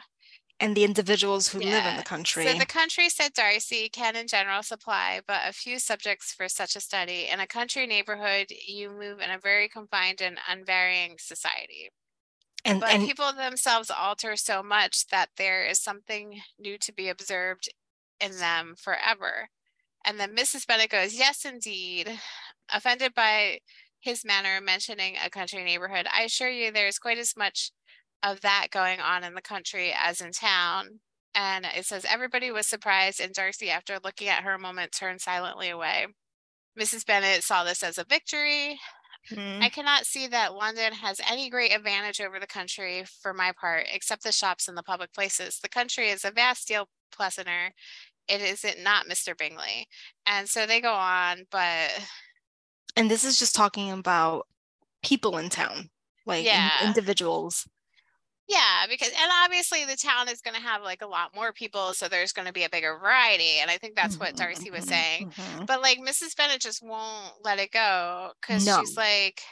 [0.61, 2.45] And the individuals who live in the country.
[2.45, 6.77] so the country said Darcy can in general supply but a few subjects for such
[6.77, 7.29] a study.
[7.33, 11.89] In a country neighborhood, you move in a very confined and unvarying society.
[12.63, 17.09] and, But and people themselves alter so much that there is something new to be
[17.09, 17.71] observed
[18.21, 19.49] in them forever.
[20.05, 20.67] And then Mrs.
[20.67, 22.21] Bennet goes, Yes, indeed.
[22.73, 23.61] Offended by
[23.99, 27.71] his manner mentioning a country neighborhood, I assure you there is quite as much
[28.23, 31.01] of that going on in the country as in town.
[31.35, 35.21] And it says, Everybody was surprised, and Darcy, after looking at her a moment, turned
[35.21, 36.07] silently away.
[36.79, 37.07] Mrs.
[37.07, 38.79] Bennet saw this as a victory,
[39.31, 39.63] Mhm.
[39.63, 43.87] I cannot see that London has any great advantage over the country for my part,
[43.91, 45.59] except the shops and the public places.
[45.61, 47.73] The country is a vast deal pleasanter
[48.29, 49.37] it isn't not Mr.
[49.37, 49.89] Bingley.
[50.25, 51.91] And so they go on, but
[52.97, 54.47] and this is just talking about
[55.03, 55.91] people in town,
[56.27, 56.81] like Yeah.
[56.81, 57.67] in- individuals.
[58.51, 61.95] Yeah, because and obviously the town is going to have like a lot more people,
[61.95, 63.59] so there's going to be a bigger variety.
[63.61, 65.27] And I think that's what Mhm, Darcy was mhm, saying.
[65.37, 65.69] mhm.
[65.69, 66.35] But like Mrs.
[66.35, 68.75] Bennet just won't let it go because No.
[68.75, 69.43] she's like,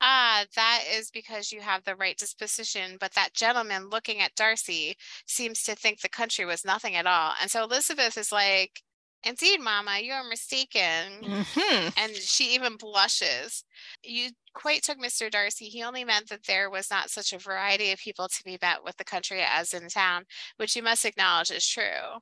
[0.00, 2.98] ah, that is because you have the right disposition.
[3.00, 7.34] But that gentleman looking at Darcy seems to think the country was nothing at all.
[7.40, 8.82] And so Elizabeth is like,
[9.24, 11.22] indeed, Mama, you are mistaken.
[11.22, 11.92] Mhm.
[11.96, 13.64] And she even blushes.
[14.02, 15.30] You quite took Mr.
[15.30, 15.66] Darcy.
[15.66, 18.84] He only meant that there was not such a variety of people to be met
[18.84, 20.24] with the country as in town,
[20.56, 22.20] which you must acknowledge is true.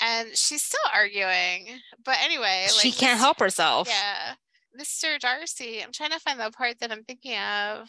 [0.00, 1.80] And she's still arguing.
[2.04, 3.88] But anyway, she can't help herself.
[3.88, 4.34] Yeah.
[4.78, 5.18] Mr.
[5.18, 7.88] Darcy, I'm trying to find the part that I'm thinking of.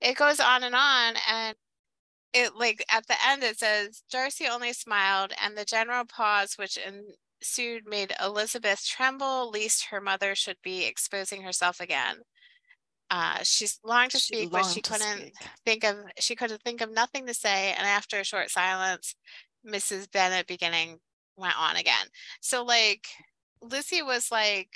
[0.00, 1.56] It goes on and on and
[2.32, 6.78] it like at the end it says Darcy only smiled and the general pause which
[7.40, 12.16] ensued made Elizabeth tremble lest her mother should be exposing herself again.
[13.10, 15.34] Uh, she's longed to She speak, but she couldn't speak.
[15.64, 19.14] think of she couldn't think of nothing to say and after a short silence
[19.66, 20.98] mrs bennet beginning
[21.36, 22.06] went on again
[22.40, 23.06] so like
[23.62, 24.68] lucy was like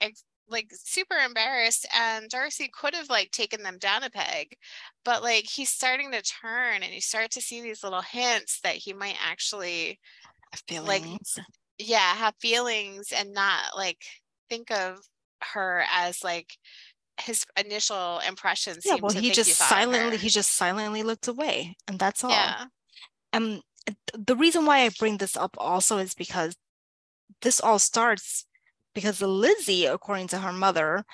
[0.00, 4.56] ex- like super embarrassed and darcy could have like taken them down a peg
[5.04, 8.74] but like he's starting to turn and you start to see these little hints that
[8.74, 10.00] he might actually
[10.52, 11.38] like, Feelings.
[11.80, 13.98] Yeah have feelings and not like
[14.48, 14.98] think of
[15.52, 16.56] her as like
[17.20, 21.28] his initial impression yeah, well, he just you thought of silently he just silently looked
[21.28, 22.30] away, and that's all.
[22.30, 22.64] yeah
[23.32, 23.60] um
[24.14, 26.54] the reason why I bring this up also is because
[27.42, 28.46] this all starts
[28.94, 31.04] because Lizzie, according to her mother,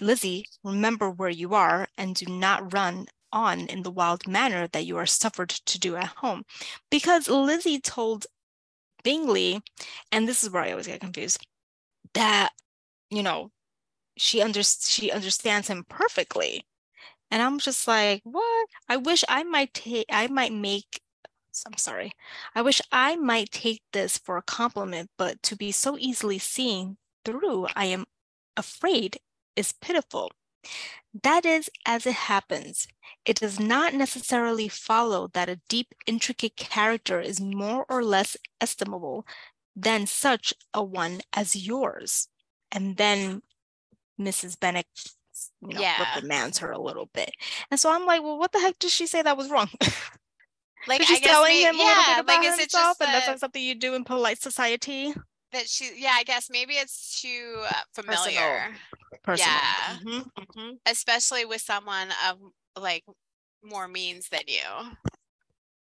[0.00, 4.86] Lizzie, remember where you are and do not run on in the wild manner that
[4.86, 6.44] you are suffered to do at home.
[6.90, 8.26] Because Lizzie told
[9.04, 9.62] Bingley,
[10.12, 11.46] and this is where I always get confused,
[12.14, 12.50] that
[13.10, 13.50] you know
[14.18, 16.64] she under she understands him perfectly.
[17.30, 18.68] And I'm just like, what?
[18.88, 21.00] I wish I might take I might make
[21.66, 22.12] I'm sorry.
[22.54, 26.98] I wish I might take this for a compliment, but to be so easily seen
[27.24, 28.06] through, I am
[28.56, 29.18] afraid
[29.56, 30.32] is pitiful.
[31.22, 32.88] That is as it happens.
[33.24, 39.26] It does not necessarily follow that a deep, intricate character is more or less estimable
[39.76, 42.28] than such a one as yours.
[42.72, 43.42] And then
[44.20, 44.58] Mrs.
[44.58, 44.86] Bennet,
[45.60, 46.00] you know, Yeah.
[46.16, 47.30] reprimands her a little bit.
[47.70, 49.70] And so I'm like, well, what the heck did she say that was wrong?
[50.86, 53.26] like she's telling may- him a little bit about like is it himself, and that's
[53.26, 55.14] not something you do in polite society.
[55.54, 58.74] That she yeah, I guess maybe it's too uh, familiar,
[59.22, 59.54] Personal.
[59.54, 59.96] Yeah.
[60.04, 60.70] Mhm, mhm.
[60.86, 62.38] especially with someone of
[62.76, 63.04] like
[63.62, 64.96] more means than you.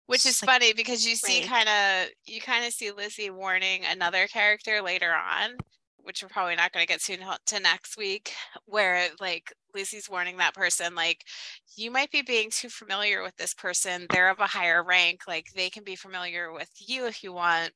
[0.06, 3.84] Which is like, funny because you see kind of you kind of see Lizzie warning
[3.84, 5.58] another character later on,
[5.98, 8.32] which we're probably not going to get to until- to next week,
[8.64, 11.24] where like Lizzie's warning that person like
[11.76, 14.06] you might be being too familiar with this person.
[14.10, 17.72] They're of a higher rank, like they can be familiar with you if you want,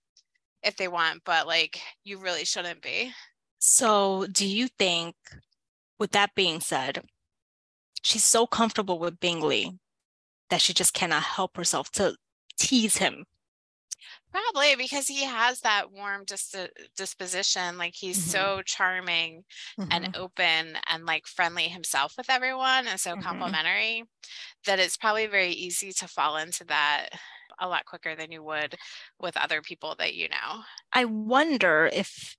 [0.63, 3.13] if they want, but like you really shouldn't be.
[3.59, 5.15] So, do you think,
[5.99, 7.05] with that being said,
[8.03, 9.79] she's so comfortable with Bingley
[10.51, 12.17] that she just cannot help herself to
[12.59, 13.27] tease him?
[14.31, 16.55] Probably because he has that warm dis-
[16.97, 17.77] disposition.
[17.77, 18.31] Like he's Mhm.
[18.31, 19.45] so charming
[19.79, 19.89] Mhm.
[19.91, 23.23] and open and like friendly himself with everyone and so Mhm.
[23.23, 24.05] complimentary
[24.67, 27.11] that it's probably very easy to fall into that
[27.63, 28.75] a lot quicker than you would
[29.21, 30.63] with other people that you know.
[30.93, 32.37] I wonder if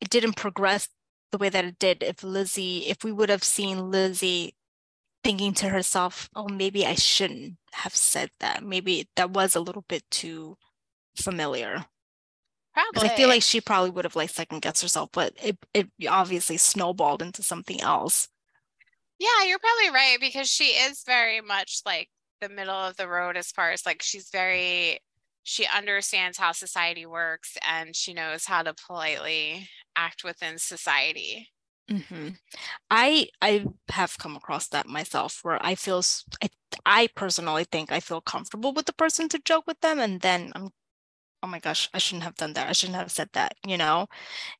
[0.00, 0.88] it didn't progress
[1.30, 4.56] the way that it did if Lizzie, if we would have seen Lizzie
[5.22, 8.62] thinking to herself, oh, maybe I shouldn't have said that.
[8.62, 10.56] Maybe that was a little bit too
[11.16, 11.84] familiar.
[12.74, 13.08] Probably.
[13.08, 16.56] I feel like she probably would have like second guessed herself, but it, it obviously
[16.56, 18.28] snowballed into something else.
[19.18, 22.08] Yeah, you're probably right because she is very much like
[22.48, 24.98] the middle of the road as far as like she's very
[25.42, 31.48] she understands how society works and she knows how to politely act within society.
[31.88, 32.30] hmm
[32.90, 36.02] I I have come across that myself where I feel
[36.42, 36.48] I,
[36.86, 40.52] I personally think I feel comfortable with the person to joke with them and then
[40.54, 40.70] I'm
[41.42, 42.68] oh my gosh I shouldn't have done that.
[42.68, 44.08] I shouldn't have said that you know?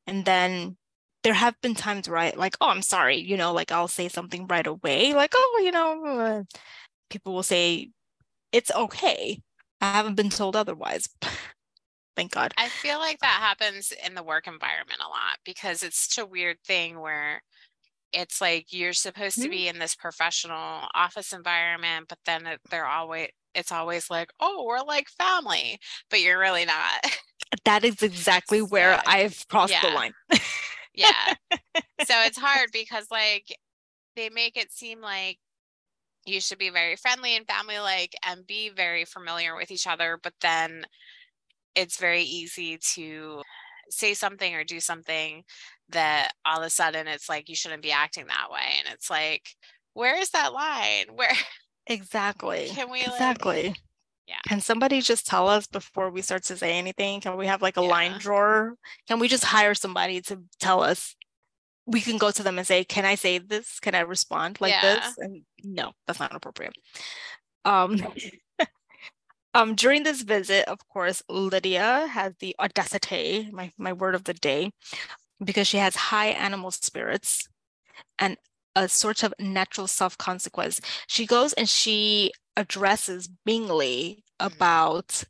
[0.07, 0.77] And then
[1.23, 4.09] there have been times where I like oh I'm sorry you know like I'll say
[4.09, 6.43] something right away like oh you know uh,"
[7.09, 7.91] people will say
[8.51, 9.41] it's okay
[9.81, 11.09] I haven't been told otherwise
[12.15, 15.97] thank God I feel like that happens in the work environment a lot because it's
[16.13, 17.41] such a weird thing where
[18.13, 19.51] it's like you're supposed to Mhm.
[19.51, 24.81] be in this professional office environment, but then they're always it's always like, oh, we're
[24.81, 27.01] like family, but you're really not.
[27.65, 29.81] that is exactly where I've crossed yeah.
[29.81, 30.13] the line.
[30.93, 31.35] yeah.
[32.05, 33.45] So it's hard because like
[34.15, 35.39] they make it seem like
[36.25, 40.19] you should be very friendly and family like and be very familiar with each other,
[40.21, 40.85] but then
[41.75, 43.41] it's very easy to
[43.89, 45.43] say something or do something
[45.89, 49.09] that all of a sudden it's like you shouldn't be acting that way and it's
[49.09, 49.49] like
[49.93, 51.05] where is that line?
[51.15, 51.31] Where
[51.87, 52.67] exactly.
[52.69, 53.67] can we exactly.
[53.69, 53.77] Like,
[54.27, 54.39] yeah.
[54.47, 57.21] Can somebody just tell us before we start to say anything?
[57.21, 57.87] Can we have like a yeah.
[57.87, 58.75] line drawer?
[59.07, 61.15] Can we just hire somebody to tell us
[61.85, 64.71] we can go to them and say can i say this can i respond like
[64.71, 64.81] yeah.
[64.81, 66.73] this and no that's not appropriate
[67.65, 68.01] um
[69.55, 74.33] Um, during this visit, of course, Lydia has the audacity, my, my word of the
[74.33, 74.71] day,
[75.41, 77.47] because she has high animal spirits
[78.19, 78.35] and
[78.75, 80.81] a sort of natural self consequence.
[81.07, 84.53] She goes and she addresses Bingley mm-hmm.
[84.53, 85.23] about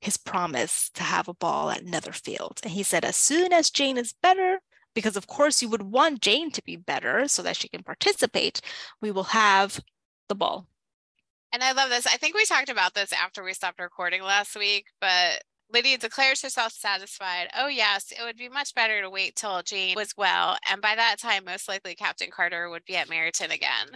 [0.00, 2.58] his promise to have a ball at Netherfield.
[2.62, 4.60] And he said, as soon as Jane is better,
[4.94, 8.60] because of course you would want Jane to be better so that she can participate,
[9.00, 9.80] we will have
[10.28, 10.66] the ball.
[11.52, 12.06] And I love this.
[12.06, 16.42] I think we talked about this after we stopped recording last week, but Lydia declares
[16.42, 17.48] herself satisfied.
[17.56, 20.56] Oh, yes, it would be much better to wait till Jane was well.
[20.70, 23.88] And by that time, most likely Captain Carter would be at Meryton again.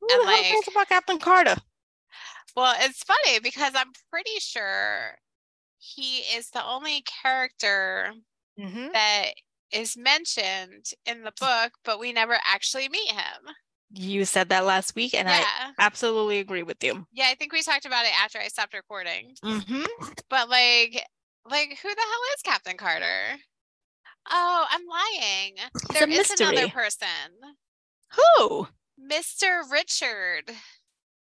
[0.00, 1.56] Who and like, about Captain Carter?
[2.54, 5.16] Well, it's funny because I'm pretty sure
[5.78, 8.12] he is the only character
[8.58, 8.88] mm-hmm.
[8.92, 9.32] that
[9.72, 13.54] is mentioned in the book, but we never actually meet him.
[13.94, 15.44] You said that last week and yeah.
[15.46, 17.06] i absolutely agree with you.
[17.12, 19.34] Yeah i think we talked about it after i stopped recording.
[19.44, 19.82] Mm-hmm.
[20.30, 21.04] but like
[21.50, 23.38] like who the hell is captain carter?
[24.30, 25.54] Oh i'm lying.
[25.74, 27.08] It's there is another person.
[28.38, 28.68] Who?
[28.98, 30.54] Mr richard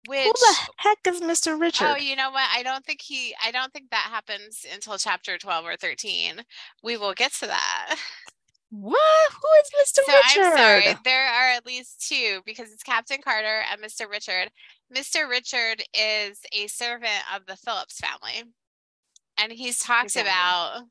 [0.06, 1.86] which who the heck is mr richard?
[1.88, 2.48] oh you know what?
[2.54, 6.42] I don't think he i don't think that happens until chapter 12 or 13
[6.82, 7.96] we will get to that
[8.70, 9.32] What?
[9.32, 10.04] Who is Mr.
[10.04, 10.52] So Richard?
[10.52, 10.98] I'm sorry.
[11.04, 14.08] There are at least two because it's Captain Carter and Mr.
[14.08, 14.50] Richard.
[14.94, 15.28] Mr.
[15.28, 18.44] Richard is a servant of the Phillips family.
[19.38, 20.30] And he's talked exactly.
[20.30, 20.82] about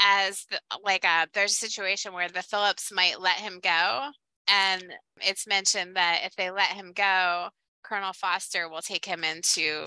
[0.00, 4.10] as the, like a uh, there's a situation where the Phillips might let him go.
[4.48, 4.84] And
[5.20, 7.48] it's mentioned that if they let him go,
[7.82, 9.86] Colonel Forster will take him into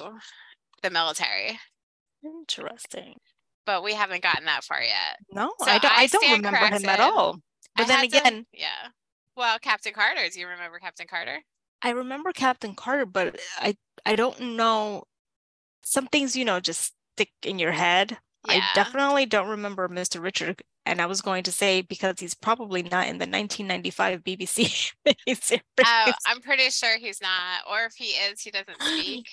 [0.81, 1.59] the military.
[2.23, 3.15] Interesting
[3.65, 5.19] but we haven't gotten that far yet.
[5.31, 5.91] No, so I don't.
[5.91, 6.81] I, I don't remember corrected.
[6.81, 7.39] him at all.
[7.75, 8.89] But I then again, to, yeah.
[9.35, 10.29] Well, Captain Carter.
[10.31, 11.39] Do you remember Captain Carter?
[11.81, 15.03] I remember Captain Carter, but I I don't know.
[15.83, 18.17] Some things you know just stick in your head.
[18.47, 18.55] Yeah.
[18.55, 20.21] I definitely don't remember Mr.
[20.21, 24.91] Richard, and I was going to say because he's probably not in the 1995 BBC
[25.41, 25.61] series.
[25.85, 29.27] Oh, I'm pretty sure he's not, or if he is, he doesn't speak.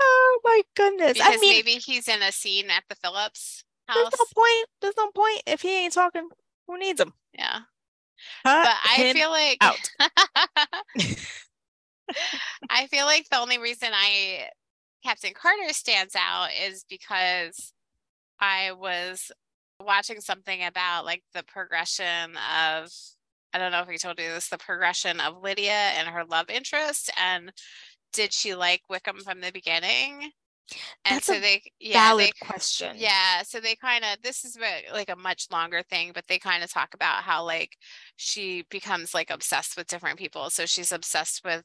[0.00, 1.14] Oh my goodness!
[1.14, 3.96] Because I mean, maybe he's in a scene at the Phillips house.
[3.96, 4.66] There's no point.
[4.80, 6.28] There's no point if he ain't talking.
[6.66, 7.12] Who needs him?
[7.32, 7.60] Yeah.
[8.44, 9.90] Cut but I feel like out.
[12.70, 14.48] I feel like the only reason I
[15.04, 17.74] Captain Carter stands out is because
[18.40, 19.30] I was
[19.80, 22.90] watching something about like the progression of
[23.52, 26.50] I don't know if we told you this, the progression of Lydia and her love
[26.50, 27.52] interest and
[28.12, 30.30] did she like Wickham from the beginning?
[31.04, 32.96] And That's so they yeah, valid they, question.
[32.98, 33.42] Yeah.
[33.42, 34.58] So they kind of this is
[34.92, 37.76] like a much longer thing, but they kind of talk about how like
[38.16, 40.50] she becomes like obsessed with different people.
[40.50, 41.64] So she's obsessed with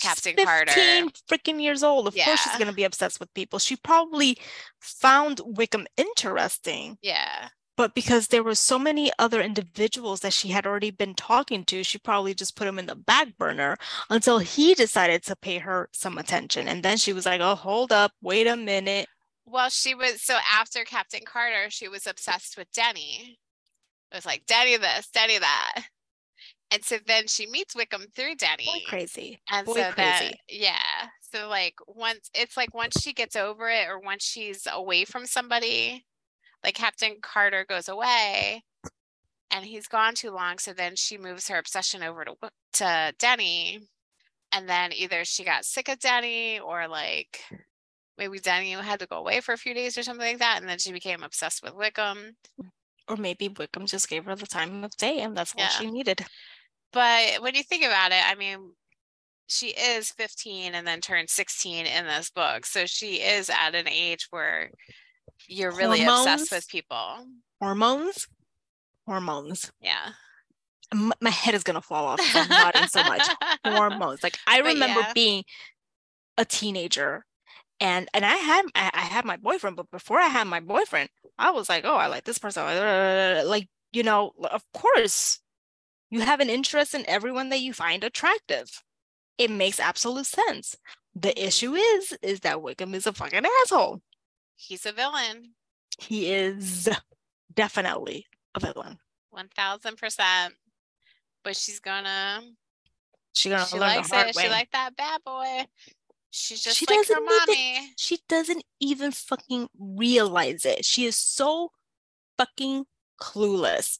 [0.00, 1.10] Captain she's 15 Carter.
[1.30, 2.06] freaking years old.
[2.06, 2.24] Of yeah.
[2.26, 3.58] course she's gonna be obsessed with people.
[3.58, 4.38] She probably
[4.80, 6.96] found Wickham interesting.
[7.02, 7.48] Yeah
[7.78, 11.84] but because there were so many other individuals that she had already been talking to
[11.84, 13.76] she probably just put him in the back burner
[14.10, 16.66] until he decided to pay her some attention.
[16.66, 19.06] And then she was like oh hold up wait a minute.
[19.46, 23.38] Well she was so after captain carter she was obsessed with denny.
[24.10, 25.84] It was like denny this denny that.
[26.72, 28.64] And so then she meets wickham through denny.
[28.66, 29.40] Boy crazy.
[29.52, 30.34] And Boy so crazy.
[30.48, 31.06] yeah.
[31.32, 35.26] So like once it's like once she gets over it or once she's away from
[35.26, 36.04] somebody
[36.64, 38.62] like Captain Carter goes away
[39.50, 40.58] and he's gone too long.
[40.58, 42.34] So then she moves her obsession over to
[42.74, 43.80] to Denny.
[44.52, 47.40] And then either she got sick of Denny or like
[48.16, 50.60] maybe Denny had to go away for a few days or something like that.
[50.60, 52.36] And then she became obsessed with Wickham.
[53.08, 55.68] Or maybe Wickham just gave her the time of day and that's yeah.
[55.68, 56.24] she needed.
[56.92, 58.72] But when you think about it, I mean,
[59.46, 62.66] she is 15 and then turned 16 in this book.
[62.66, 64.70] So she is at an age where
[65.46, 67.26] you're really hormones, obsessed with people.
[67.60, 68.26] Hormones,
[69.06, 69.72] hormones.
[69.80, 70.10] Yeah.
[70.92, 72.20] M- my head is gonna fall off.
[72.34, 73.26] I'm nodding so much.
[73.64, 74.22] hormones.
[74.22, 75.12] Like I remember yeah.
[75.14, 75.44] being
[76.36, 77.24] a teenager,
[77.80, 81.10] and and I had I, I had my boyfriend, but before I had my boyfriend,
[81.38, 82.62] I was like, oh, I like this person.
[82.62, 85.40] Uh, like, you know, of course,
[86.10, 88.82] you have an interest in everyone that you find attractive.
[89.36, 90.76] It makes absolute sense.
[91.14, 94.00] The issue is, is that Wickham is a fucking asshole.
[94.60, 95.54] He's a villain.
[95.98, 96.88] He is
[97.54, 98.98] definitely a villain.
[99.30, 100.54] One thousand percent.
[101.44, 102.42] But she's gonna
[103.34, 104.36] She's gonna she learn likes the hard it.
[104.36, 104.42] way.
[104.44, 105.64] She like that bad boy.
[106.30, 107.92] She's just She like doesn't even- mommy.
[107.96, 110.84] she doesn't even fucking realize it.
[110.84, 111.70] She is so
[112.36, 112.84] fucking
[113.20, 113.98] clueless.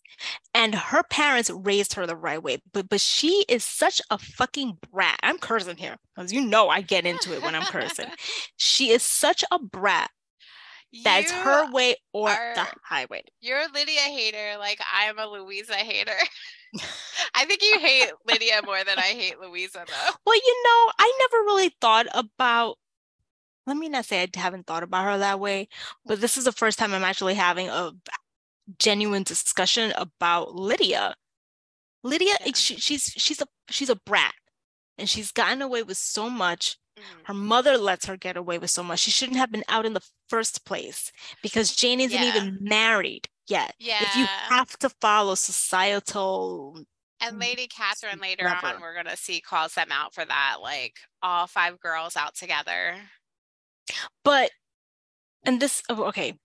[0.54, 4.78] And her parents raised her the right way, but but she is such a fucking
[4.92, 5.18] brat.
[5.22, 8.06] I'm cursing here because you know I get into it when I'm cursing.
[8.56, 10.10] She is such a brat.
[11.04, 13.24] That's her way or the highway.
[13.40, 16.12] You're a Lydia hater, like I'm a Louisa hater.
[17.34, 20.10] I think you hate Lydia more than I hate Louisa, though.
[20.26, 22.76] Well, you know, I never really thought about.
[23.66, 25.68] Let me not say I haven't thought about her that way,
[26.06, 27.92] but this is the first time I'm actually having a
[28.78, 31.14] genuine discussion about Lydia.
[32.02, 32.52] Lydia, Yeah.
[32.54, 34.34] she, she's she's a she's a brat,
[34.96, 36.78] and she's gotten away with so much.
[36.98, 37.26] Mhm.
[37.26, 39.00] Her mother lets her get away with so much.
[39.00, 42.28] She shouldn't have been out in the first place because Jane isn't Yeah.
[42.28, 43.74] even married yet.
[43.78, 44.02] Yeah.
[44.02, 46.84] If you have to follow societal,
[47.20, 48.74] And Lady Catherine later Whatever.
[48.76, 52.96] on, we're gonna see calls them out for that, like all five girls out together.
[54.24, 54.50] but
[55.44, 56.38] and this oh, okay,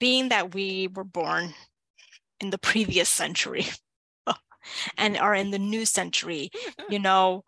[0.00, 1.54] being that we were born
[2.40, 3.66] in the previous century
[4.98, 6.50] and are in the new century,
[6.90, 7.44] you know,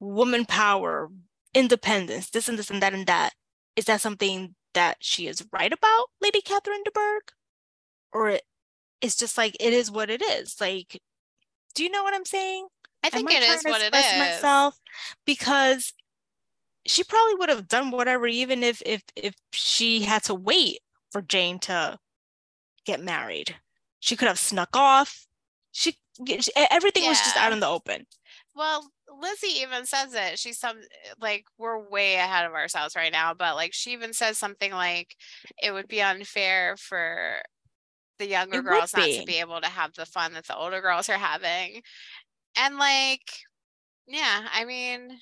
[0.00, 1.10] woman power,
[1.54, 3.34] independence, this and this and that and that.
[3.76, 7.32] Is that something that she is right about, Lady Catherine de Bourgh?
[8.12, 8.46] Or it-
[9.00, 10.60] it's just like it is what it is.
[10.60, 11.00] Like,
[11.74, 12.68] do you know what I'm saying?
[13.02, 14.18] I think I it is what it is.
[14.18, 14.78] myself?
[15.24, 15.92] Because
[16.86, 20.80] she probably would have done whatever, even if if if she had to wait
[21.10, 21.98] for Jane to
[22.84, 23.56] get married.
[24.00, 25.26] She could have snuck off.
[25.70, 25.96] She,
[26.40, 28.06] she everything was just out in the open.
[28.54, 28.90] Well,
[29.20, 30.38] Lizzie even says it.
[30.38, 34.12] She's some eh, like we're way ahead of ourselves right now, but like she even
[34.12, 35.16] says something like
[35.62, 37.36] it would be unfair for
[38.18, 40.80] the younger It girls not to be able to have the fun that the older
[40.80, 41.82] girls are having.
[42.56, 43.22] And like,
[44.06, 45.18] yeah, I mean,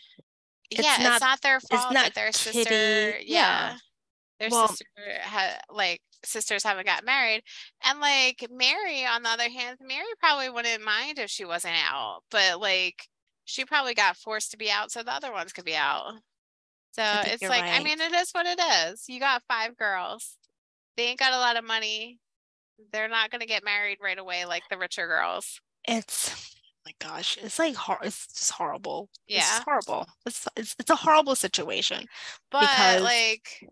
[0.70, 3.24] It's yeah, not- it's not their fault not that their Kitty- sister, yeah.
[3.72, 3.76] yeah,
[4.38, 4.84] their Well- sister
[5.22, 7.42] ha- like sisters haven't got married.
[7.84, 12.22] And like Mary, on the other hand, Mary probably wouldn't mind if she wasn't out,
[12.30, 13.08] but like
[13.50, 16.12] she probably got forced to be out so the other ones could be out.
[16.92, 19.04] So it's like, I mean, it is what it is.
[19.08, 20.36] You got five girls.
[20.96, 22.18] They ain't got a lot of money.
[22.92, 25.60] They're not gonna get married right away like the richer girls.
[25.86, 29.08] It's oh my gosh, it's like hor- it's just horrible.
[29.28, 29.40] It's Yeah.
[29.42, 30.06] just horrible.
[30.26, 32.06] It's, it's it's a horrible situation.
[32.50, 33.68] But Because- like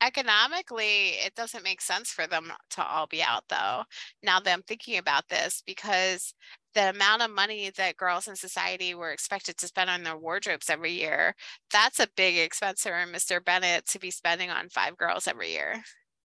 [0.00, 3.84] economically, it doesn't make sense for them to all be out though.
[4.22, 6.34] Now that I'm thinking about this, because
[6.74, 10.70] the amount of money that girls in society were expected to spend on their wardrobes
[10.70, 11.34] every year,
[11.72, 13.42] that's a big expense for Mr.
[13.42, 15.82] Bennet to be spending on five girls every year.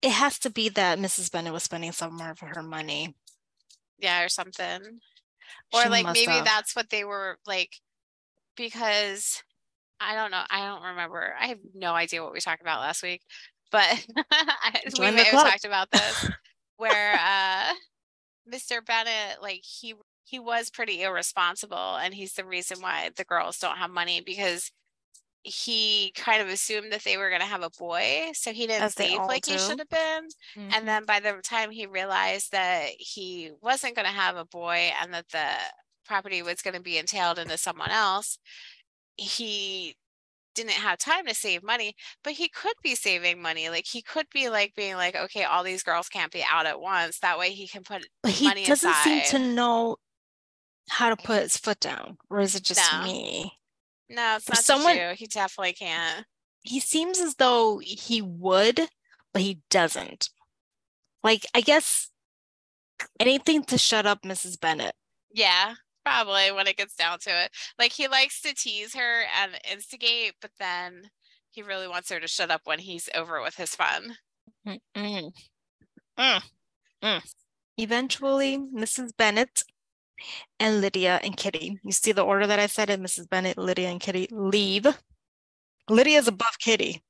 [0.02, 1.32] It has to be that Mrs.
[1.32, 3.16] Bennet was spending some more of her money.
[4.00, 4.82] Yeah, or something.
[5.74, 6.46] Or She like maybe have.
[6.46, 7.70] that's what they were like
[8.56, 9.42] because
[10.00, 10.44] I don't know.
[10.50, 11.34] I don't remember.
[11.40, 13.22] I have no idea what we talked about last week,
[13.72, 14.06] but
[15.00, 16.30] we may have talked about this
[16.78, 17.74] where uh
[18.52, 18.86] Mr.
[18.86, 19.94] Bennet like he
[20.34, 24.72] he was pretty irresponsible and he's the reason why the girls don't have money because
[25.44, 28.86] he kind of assumed that they were going to have a boy so he didn't
[28.86, 30.74] As save like he should have been Mhm.
[30.74, 34.92] and then by the time he realized that he wasn't going to have a boy
[35.00, 35.48] and that the
[36.04, 38.40] property was going to be entailed into someone else,
[39.18, 39.96] he
[40.56, 43.70] didn't have time to save money, but he could be saving money.
[43.70, 46.80] Like he could be like being like, okay, all these girls can't be out at
[46.80, 47.20] once.
[47.20, 49.98] That way he can put But he money doesn't seem to know
[50.90, 53.04] how to put his foot down, or is it just No.
[53.04, 53.60] me?
[54.10, 55.14] no, it's not someone- you.
[55.16, 56.26] He definitely can't.
[56.62, 58.90] He seems as though he would,
[59.34, 60.30] but he doesn't.
[61.24, 62.10] Like, I guess
[63.20, 64.60] anything to shut up Mrs.
[64.60, 64.96] Bennet.
[65.32, 65.76] Yeah,
[66.06, 67.52] probably when it gets down to it.
[67.80, 71.10] Like he likes to tease her and instigate, but then
[71.52, 74.18] he really wants her to shut up when he's over with his fun.
[74.68, 75.32] Mm-mm.
[76.18, 76.44] Mm.
[77.04, 77.34] Mm.
[77.78, 79.16] Eventually, Mrs.
[79.18, 79.64] Bennet
[80.60, 83.30] and Lydia and Kitty, you see the order that I said it, Mrs.
[83.30, 84.88] Bennet, Lydia, and Kitty leave.
[85.90, 87.04] Lydia's above Kitty.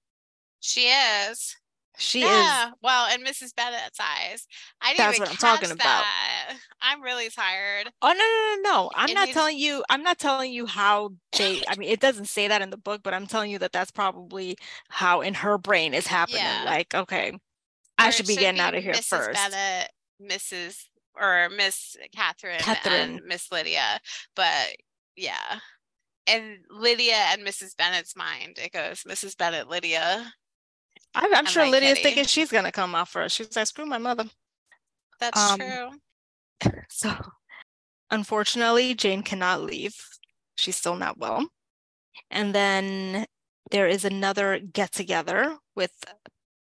[0.60, 1.56] She is.
[1.98, 2.72] She is yeah.
[2.82, 3.56] Well, in Mrs.
[3.56, 4.48] Bennet's eyes.
[4.82, 5.84] I didn't That's even what I'm talking catch about.
[6.04, 6.58] that.
[6.82, 7.92] I'm really tired.
[8.02, 8.92] Oh no, no, no, no.
[8.96, 12.26] I'm And not telling you, I'm not telling you how they, I mean, it doesn't
[12.30, 14.58] say that in the book, but I'm telling you that that's probably
[14.90, 16.42] how in her brain is happening.
[16.42, 16.64] Yeah.
[16.66, 17.38] Like, okay,
[18.00, 19.06] I should be getting out of here Mrs.
[19.06, 19.52] first.
[19.52, 20.86] Bennet, Mrs.
[21.20, 22.94] or Miss Catherine, Catherine.
[23.18, 24.00] and Miss Lydia.
[24.36, 24.76] But
[25.16, 25.60] yeah.
[26.26, 27.76] And Lydia and Mrs.
[27.78, 29.38] Bennet's mind, it goes Mrs.
[29.38, 30.32] Bennet, Lydia.
[31.16, 32.04] I'm, I'm sure Lydia's kitty.
[32.04, 33.36] thinking she's gonna come out first.
[33.36, 34.26] She's like, screw my mother.
[35.20, 35.90] That's Um, true.
[36.90, 37.14] So,
[38.10, 39.96] unfortunately, Jane cannot leave.
[40.56, 41.48] She's still not well.
[42.32, 43.26] And then
[43.72, 45.92] there is another get together with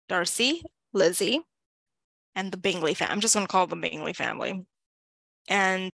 [0.09, 1.40] Darcy, Lizzie,
[2.35, 3.12] and the Bingley family.
[3.12, 4.64] I'm just going to call them Bingley family.
[5.49, 5.91] And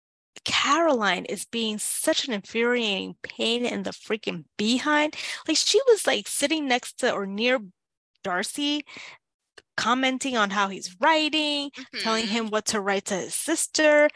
[0.45, 5.17] Caroline is being such an infuriating pain in the freaking behind.
[5.47, 7.61] Like she was like sitting next to or near
[8.25, 8.85] Darcy,
[9.77, 12.29] commenting on how he's writing, telling Mhm.
[12.29, 14.09] him what to write to his sister.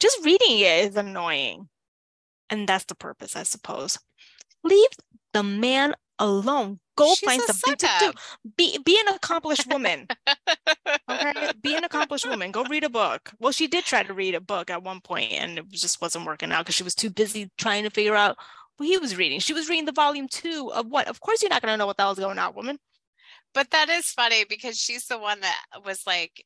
[0.00, 1.68] Just reading it is annoying.
[2.50, 3.98] And that's the purpose, I suppose.
[4.64, 4.90] Leave
[5.32, 6.80] the man alone.
[6.96, 8.12] Go She's find something to do.
[8.56, 10.06] Be be an accomplished woman.
[11.10, 11.50] Okay.
[11.62, 12.50] Be an accomplished woman.
[12.50, 13.30] Go read a book.
[13.38, 16.26] Well, she did try to read a book at one point and it just wasn't
[16.26, 18.36] working out because she was too busy trying to figure out
[18.76, 19.40] what he was reading.
[19.40, 21.08] She was reading the volume two of what?
[21.08, 22.78] Of course, you're not going to know what that was going on, woman.
[23.54, 26.44] But that is funny because she's the one that was like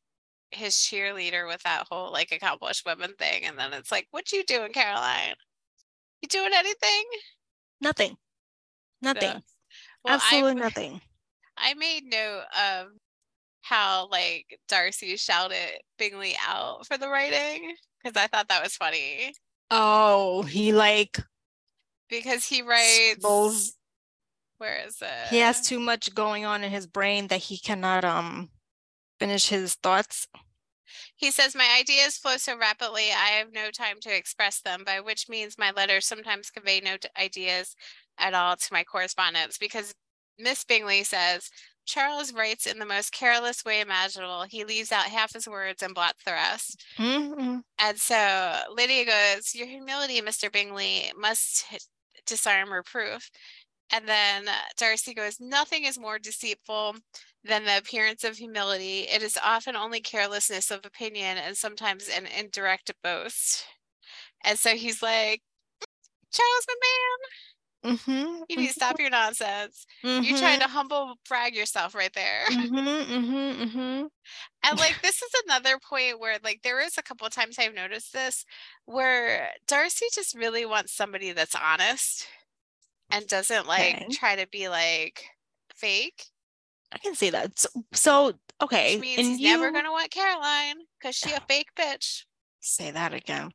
[0.51, 3.45] his cheerleader with that whole like accomplished women thing.
[3.45, 5.35] And then it's like, what you doing, Caroline?
[6.21, 7.03] You doing anything?
[7.81, 8.17] Nothing.
[9.01, 9.29] Nothing.
[9.29, 9.39] Yeah.
[10.03, 11.01] Well, Absolutely I, nothing.
[11.57, 12.87] I made note of
[13.61, 19.33] how like Darcy shouted Bingley out for the writing because I thought that was funny
[19.69, 21.19] Oh, he like
[22.09, 23.73] because he writes scribbles.
[24.57, 25.29] where is it?
[25.29, 28.49] He has too much going on in his brain that he cannot um
[29.19, 30.27] finish his thoughts.
[31.17, 35.01] He says, My ideas flow so rapidly, I have no time to express them, by
[35.01, 37.75] which means my letters sometimes convey no t- ideas
[38.17, 39.93] at all to my correspondence Because
[40.39, 41.49] Miss Bingley says,
[41.85, 44.43] Charles writes in the most careless way imaginable.
[44.43, 46.83] He leaves out half his words and blots the rest.
[46.97, 47.63] Mhm.
[47.79, 50.51] And so Lydia goes, Your humility, Mr.
[50.51, 51.65] Bingley, must
[52.25, 53.29] disarm reproof.
[53.91, 56.97] And then Darcy goes, Nothing is more deceitful
[57.43, 59.01] than the appearance of humility.
[59.01, 63.65] It is often only carelessness of opinion and sometimes an indirect boast.
[64.43, 65.41] And so he's like,
[66.31, 66.75] Charles, my
[67.83, 68.45] man, Mhm.
[68.49, 69.85] you need to stop your nonsense.
[70.19, 72.45] You're trying to humble brag yourself right there.
[72.49, 73.05] Mhm.
[73.05, 73.55] Mhm.
[73.71, 74.09] Mhm.
[74.63, 77.73] And like this is another point where like there is a couple of times I've
[77.73, 78.45] noticed this
[78.85, 82.27] where Darcy just really wants somebody that's honest
[83.11, 84.07] and doesn't like Okay.
[84.09, 85.25] try to be like
[85.75, 86.27] fake.
[86.91, 87.59] I can see that.
[87.59, 91.41] So, so okay, Which means and he's you never gonna want Caroline because she a
[91.47, 92.25] fake bitch.
[92.59, 93.51] say that again.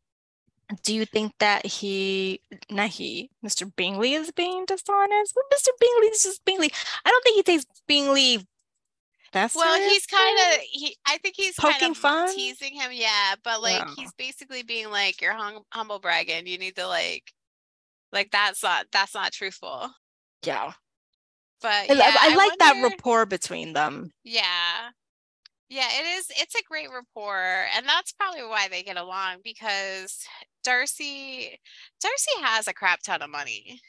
[0.82, 3.70] Do you think that he, not he, Mr.
[3.74, 5.34] Bingley is being dishonest?
[5.34, 5.68] But Mr.
[5.80, 6.72] Bingley is just Bingley.
[7.04, 8.46] I don't think he takes Bingley
[9.32, 10.96] that Well, he's kind of he.
[11.06, 12.34] I think he's Poking fun?
[12.34, 13.34] teasing him, yeah.
[13.42, 13.94] But like Yeah.
[13.96, 16.46] he's basically being like, "You're hum- humble bragging.
[16.46, 17.32] You need to like,
[18.12, 19.90] like that's not that's not truthful."
[20.44, 20.72] yeah.
[21.62, 24.10] But I- yeah, I, I like that rapport between them.
[24.24, 24.90] Yeah.
[25.70, 26.26] Yeah, it is.
[26.36, 27.64] It's a great rapport.
[27.74, 30.18] And that's probably why they get along because
[30.64, 31.58] Darcy
[32.00, 33.80] Darcy has a crap ton of money.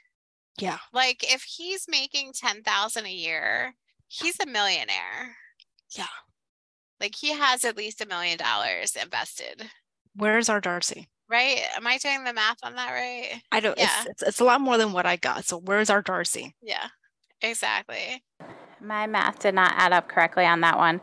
[0.59, 0.77] Yeah.
[0.93, 3.73] Like if he's making 10,000 a year,
[4.07, 5.35] he's a millionaire.
[5.97, 6.05] Yeah.
[6.99, 9.63] Like he has at least a million dollars invested,
[10.15, 11.09] Where's our Darcy?
[11.29, 11.61] right?
[11.75, 13.41] Am I doing the math on that right?
[13.51, 13.77] I don't.
[13.77, 13.89] Yeah.
[14.01, 15.45] It's, it's it's a lot more than what I got.
[15.45, 16.55] So where's our Darcy?
[16.61, 16.87] Yeah.
[17.41, 18.23] Exactly.
[18.79, 21.01] My math did not add up correctly on that one.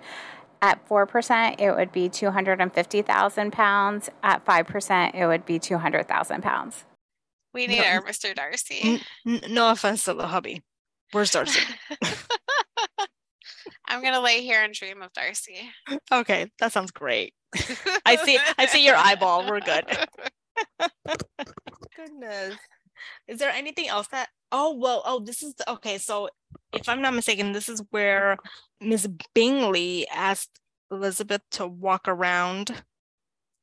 [0.63, 4.11] At 4%, it would be 250,000 pounds.
[4.23, 6.85] At 5%, it would be 200,000 pounds.
[7.55, 8.35] We need No, our Mr.
[8.35, 9.01] Darcy.
[9.27, 10.63] N- n- no offense to the hubby.
[11.13, 11.61] Where's Darcy?
[13.89, 15.69] I'm gonna lay here and dream of Darcy.
[16.13, 17.35] okay, that sounds great.
[18.07, 19.49] I see- I see your eyeball.
[19.51, 19.85] We're good.
[21.97, 22.55] Goodness.
[23.29, 24.29] Is there anything else that?
[24.53, 25.03] Oh well.
[25.07, 25.99] Oh, this is the, okay.
[25.99, 26.29] So,
[26.73, 28.37] if I'm not mistaken, this is where
[28.81, 32.83] Miss Bingley asked Elizabeth to walk around.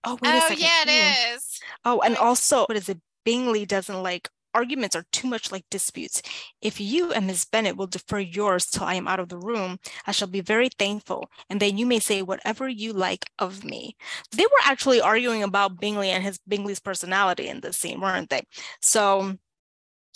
[0.04, 0.60] Oh wait a Oh second.
[0.60, 1.60] yeah, it is.
[1.84, 3.00] Oh, and also, what is it?
[3.26, 6.22] Bingley doesn't like arguments are too much like disputes.
[6.62, 9.78] If you and Miss Bennet will defer yours till I am out of the room,
[10.08, 13.95] I shall be very thankful, and then you may say whatever you like of me.
[14.32, 18.41] They were actually arguing about Bingley and his Bingley's personality in this scene, weren't they?
[18.82, 19.36] So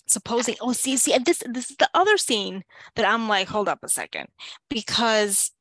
[0.08, 2.64] supposing oh see see and this this is the other scene
[2.96, 4.28] that I'm like, hold up a second,
[4.70, 5.52] because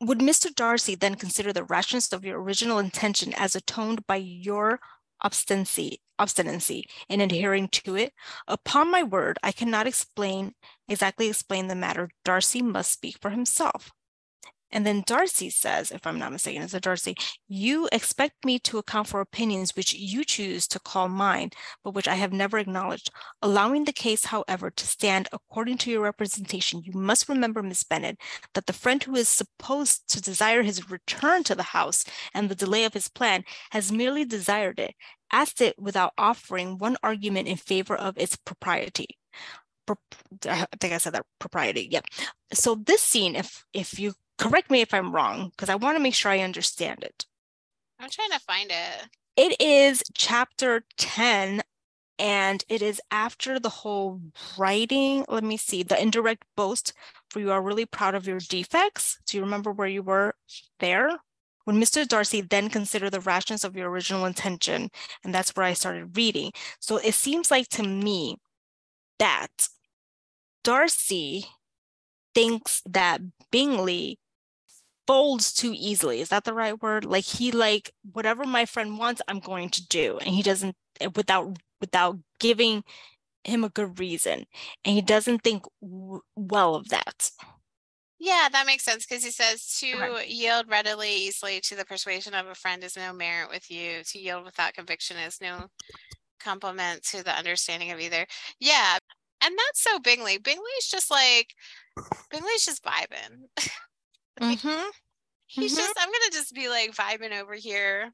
[0.00, 0.54] would Mr.
[0.54, 4.80] Darcy then consider the rashness of your original intention as atoned by your
[5.24, 8.12] obstinacy obstinacy in adhering to it?
[8.46, 10.54] Upon my word, I cannot explain
[10.88, 12.10] exactly explain the matter.
[12.24, 13.90] Darcy must speak for himself.
[14.74, 17.14] And then Darcy says, if I'm not mistaken, it's a Darcy,
[17.46, 21.50] you expect me to account for opinions which you choose to call mine,
[21.84, 23.10] but which I have never acknowledged.
[23.40, 28.18] Allowing the case, however, to stand according to your representation, you must remember, Miss Bennet,
[28.54, 32.04] that the friend who is supposed to desire his return to the house
[32.34, 34.94] and the delay of his plan has merely desired it,
[35.30, 39.06] asked it without offering one argument in favor of its propriety.
[40.46, 41.88] I think I said that propriety.
[41.90, 42.06] Yep.
[42.54, 46.02] So this scene, if if you correct me if I'm wrong, because I want to
[46.02, 47.26] make sure I understand it.
[47.98, 49.08] I'm trying to find it.
[49.36, 51.62] It is chapter 10,
[52.18, 54.20] and it is after the whole
[54.56, 55.24] writing.
[55.28, 56.92] Let me see the indirect boast,
[57.30, 59.18] for you are really proud of your defects.
[59.26, 60.34] Do you remember where you were
[60.78, 61.10] there?
[61.64, 62.06] When Mr.
[62.06, 64.90] Darcy then considered the rashness of your original intention,
[65.24, 66.52] and that's where I started reading.
[66.78, 68.36] So it seems like to me
[69.18, 69.68] that
[70.62, 71.46] Darcy
[72.34, 73.20] thinks that
[73.50, 74.18] Bingley
[75.06, 76.20] folds too easily.
[76.20, 77.04] Is that the right word?
[77.04, 81.08] Like he like whatever my friend wants, I'm going to do, and he doesn't eh,
[81.14, 82.84] without without giving
[83.44, 84.46] him a good reason,
[84.84, 87.30] and he doesn't think w- well of that.
[88.18, 92.46] Yeah, that makes sense because he says to yield readily, easily to the persuasion of
[92.46, 94.02] a friend is no merit with you.
[94.04, 95.66] To yield without conviction is no
[96.40, 98.26] compliment to the understanding of either.
[98.60, 98.98] Yeah,
[99.42, 100.38] and that's so Bingley.
[100.38, 101.54] Bingley's just like
[102.30, 103.48] Bingley's just vibing.
[104.40, 104.88] mm-hmm.
[105.46, 105.80] He's mm-hmm.
[105.80, 108.12] just I'm gonna just be like vibing over here,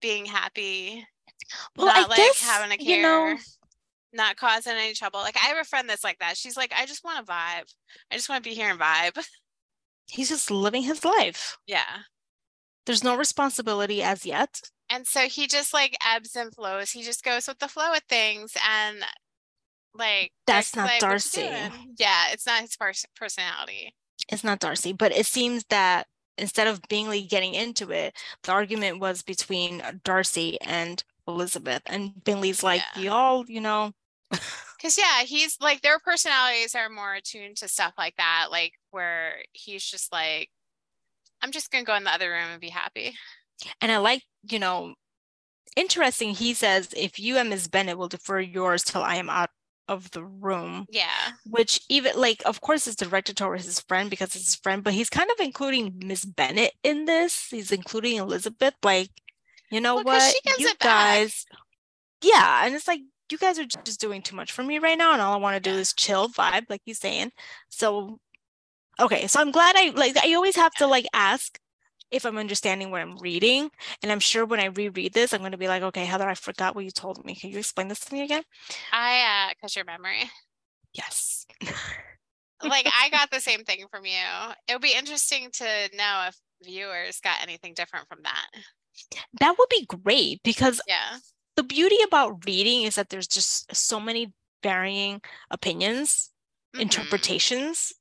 [0.00, 1.06] being happy.
[1.76, 2.96] Well, not I like guess, having a care.
[2.96, 3.38] You know,
[4.12, 5.20] not causing any trouble.
[5.20, 6.36] Like I have a friend that's like that.
[6.36, 7.72] She's like, I just want to vibe.
[8.10, 9.24] I just want to be here and vibe.
[10.08, 11.56] He's just living his life.
[11.66, 12.02] Yeah.
[12.86, 14.60] There's no responsibility as yet.
[14.88, 16.92] And so he just like ebbs and flows.
[16.92, 18.52] He just goes with the flow of things.
[18.68, 18.98] And
[19.94, 21.48] like that's not like, Darcy.
[21.98, 23.94] Yeah, it's not his pers- personality.
[24.28, 26.06] It's not Darcy, but it seems that
[26.38, 32.62] instead of Bingley getting into it, the argument was between Darcy and Elizabeth, and Bingley's
[32.62, 33.02] like, yeah.
[33.02, 33.92] y'all, you know.
[34.76, 39.36] Because yeah, he's like their personalities are more attuned to stuff like that, like where
[39.52, 40.50] he's just like,
[41.40, 43.14] I'm just gonna go in the other room and be happy.
[43.80, 44.94] And I like, you know,
[45.76, 46.34] interesting.
[46.34, 49.48] He says, if you and Miss Bennet will defer yours till I am out
[49.88, 50.86] of the room.
[50.90, 51.32] Yeah.
[51.44, 54.94] Which even like of course it's directed towards his friend because it's his friend, but
[54.94, 57.48] he's kind of including Miss Bennet in this.
[57.50, 58.74] He's including Elizabeth.
[58.82, 59.10] Like,
[59.70, 60.34] you know well, what?
[60.58, 61.44] You guys.
[61.44, 61.58] Back.
[62.22, 62.66] Yeah.
[62.66, 65.12] And it's like you guys are just doing too much for me right now.
[65.12, 67.32] And all I want to do is chill vibe, like he's saying.
[67.68, 68.18] So
[69.00, 69.26] okay.
[69.26, 71.58] So I'm glad I like I always have to like ask
[72.10, 73.70] if I'm understanding what I'm reading.
[74.02, 76.34] And I'm sure when I reread this, I'm going to be like, okay, Heather, I
[76.34, 77.34] forgot what you told me.
[77.34, 78.42] Can you explain this to me again?
[78.92, 80.30] I, uh, because your memory.
[80.92, 81.46] Yes.
[82.62, 84.12] like I got the same thing from you.
[84.68, 85.64] It would be interesting to
[85.96, 88.46] know if viewers got anything different from that.
[89.40, 91.18] That would be great because yeah.
[91.56, 94.30] The beauty about reading is that there's just so many
[94.62, 96.30] varying opinions,
[96.74, 96.82] mm-hmm.
[96.82, 97.94] interpretations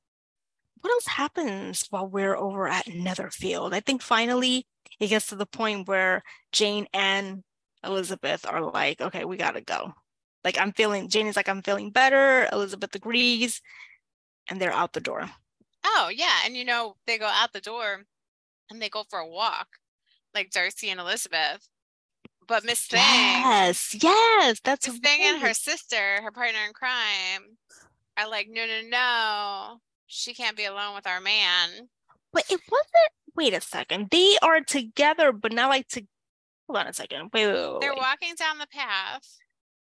[0.85, 3.73] what else happens while we're over at Netherfield?
[3.73, 4.67] I think finally
[4.99, 6.21] it gets to the point where
[6.51, 7.43] Jane and
[7.83, 9.95] Elizabeth are like, okay, we gotta go.
[10.43, 12.47] Like I'm feeling, Jane is like, I'm feeling better.
[12.51, 13.63] Elizabeth agrees,
[14.47, 15.27] and they're out the door.
[15.83, 18.03] Oh yeah, and you know they go out the door,
[18.69, 19.67] and they go for a walk,
[20.35, 21.67] like Darcy and Elizabeth.
[22.47, 27.57] But Miss Thing, yes, yes, that's Miss Thing and her sister, her partner in crime,
[28.19, 31.89] are like, no, no, no, she can't be alone with our man.
[32.31, 33.11] But it wasn't.
[33.35, 34.09] Wait a second.
[34.11, 36.05] They are together, but not like to.
[36.67, 37.29] Hold on a second.
[37.33, 37.81] Wait, wait, wait.
[37.81, 39.37] They're walking down the path.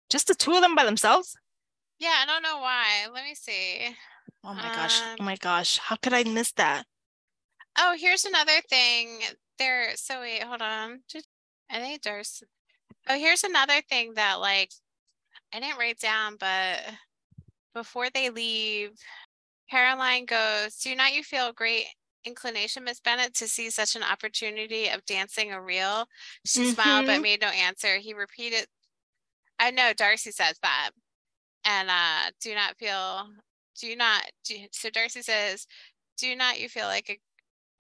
[0.10, 1.38] Just the two of them by themselves?
[2.00, 3.08] Yeah, I don't know why.
[3.14, 3.96] Let me see.
[4.44, 5.02] Oh my um, gosh.
[5.20, 5.78] Oh my gosh.
[5.78, 6.86] How could I miss that?
[7.78, 9.20] Oh, here's another thing.
[9.58, 9.92] There.
[9.96, 11.00] So wait, hold on.
[11.70, 12.44] I think there's.
[13.08, 14.72] Oh, here's another thing that like
[15.54, 16.80] I didn't write down, but
[17.74, 18.92] before they leave,
[19.70, 21.86] Caroline goes, Do not you feel great
[22.24, 26.06] inclination, Miss Bennet, to see such an opportunity of dancing a reel?
[26.46, 26.72] She mm-hmm.
[26.72, 27.98] smiled but made no answer.
[27.98, 28.68] He repeated,
[29.60, 30.92] I know Darcy says that.
[31.66, 33.28] And uh, do not feel,
[33.80, 35.66] do not, do, so Darcy says,
[36.18, 37.10] Do not you feel like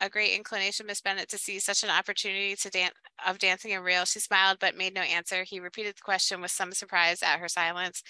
[0.01, 2.95] a, a great inclination, Miss Bennet, to see such an opportunity to dance
[3.27, 4.05] of dancing a reel?
[4.05, 5.43] She smiled but made no answer.
[5.43, 8.01] He repeated the question with some surprise at her silence.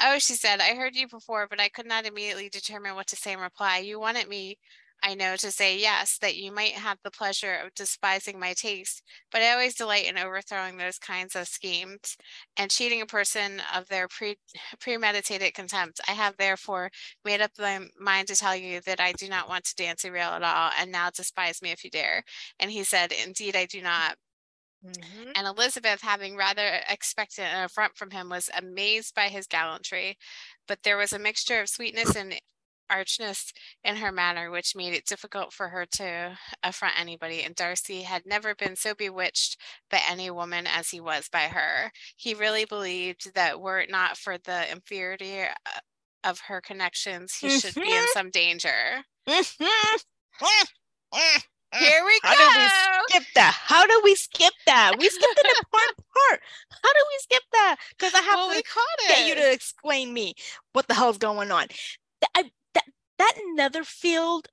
[0.00, 3.16] Oh, she said, I heard you before, but I could not immediately determine what to
[3.16, 3.78] say in reply.
[3.78, 4.58] You wanted me
[5.00, 9.00] I know to say yes, that you might have the pleasure of despising my taste,
[9.30, 12.16] but I always delight in overthrowing those kinds of schemes
[12.56, 14.38] and cheating a person of their pre-
[14.80, 16.00] premeditated contempt.
[16.08, 16.90] I have therefore
[17.24, 20.10] made up my mind to tell you that I do not want to dance a
[20.10, 22.24] reel at all, and now despise me if you dare.
[22.58, 24.16] And he said, Indeed, I do not.
[24.84, 25.32] Mhm.
[25.34, 30.18] And Elizabeth, having rather expected an affront from him, was amazed by his gallantry.
[30.66, 32.40] But there was a mixture of sweetness and
[32.90, 33.52] archness
[33.84, 37.42] in her manner, which made it difficult for her to affront anybody.
[37.42, 39.56] And Darcy had never been so bewitched
[39.90, 41.92] by any woman as he was by her.
[42.16, 45.54] He really believed that were it not for the inferiority uh,
[46.24, 48.08] of her connections, he should be in Mhm.
[48.08, 49.04] some danger.
[49.26, 50.04] Mhm.
[51.76, 52.38] Here we How go.
[52.38, 52.68] did we
[53.08, 53.54] skip that?
[53.54, 54.92] How do we skip that?
[54.98, 56.40] We skipped an important part.
[56.82, 57.76] How do we skip that?
[57.90, 59.08] Because I have well, to we caught it.
[59.08, 60.34] get you to explain me
[60.72, 61.66] what the hell's going on.
[62.34, 62.84] I, that,
[63.18, 64.48] that Netherfield,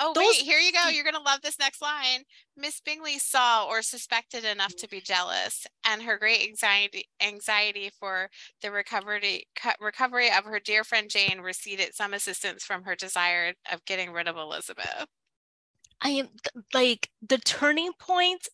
[0.00, 0.88] Oh, Those wait, here you go.
[0.88, 2.22] You're going to love this next line.
[2.56, 8.30] Miss Bingley saw or suspected enough to be jealous, and her great anxiety anxiety for
[8.62, 9.46] the recovery
[9.80, 14.28] recovery of her dear friend Jane receded some assistance from her desire of getting rid
[14.28, 15.06] of Elizabeth.
[16.00, 16.28] I am
[16.72, 18.48] like the turning point,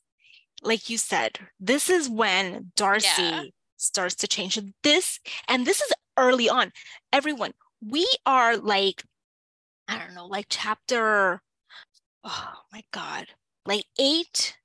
[0.62, 4.58] like you said, this is when Darcy starts to change.
[4.82, 6.72] This, and this is early on.
[7.12, 7.52] Everyone,
[7.86, 9.04] we are like,
[9.88, 11.42] I don't know, like chapter,
[12.24, 13.26] oh my God,
[13.66, 14.56] like eight,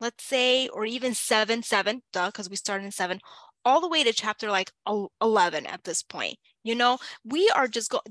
[0.00, 3.20] let's say, or even seven, seven, duh, because we started in seven,
[3.64, 4.72] all the way to chapter like
[5.20, 6.36] 11 at this point.
[6.64, 8.02] You know, we are just going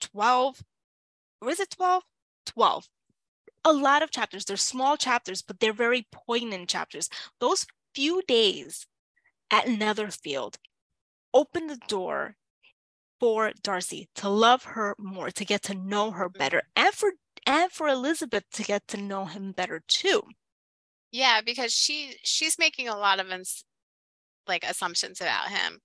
[0.00, 0.62] 12,
[1.40, 2.02] or is it 12?
[2.46, 2.88] 12
[3.70, 4.44] a lot of chapters.
[4.44, 7.08] They're small chapters, but they're very poignant chapters.
[7.40, 8.86] Those few days
[9.50, 10.58] at Netherfield
[11.34, 12.36] open the door
[13.20, 16.38] for Darcy to love her more, to get to know her mm-hmm.
[16.38, 17.12] better, and for
[17.46, 20.22] and for Elizabeth to get to know him better too.
[21.10, 23.64] Yeah, because she she's making a lot of ins-
[24.46, 25.80] like assumptions about him.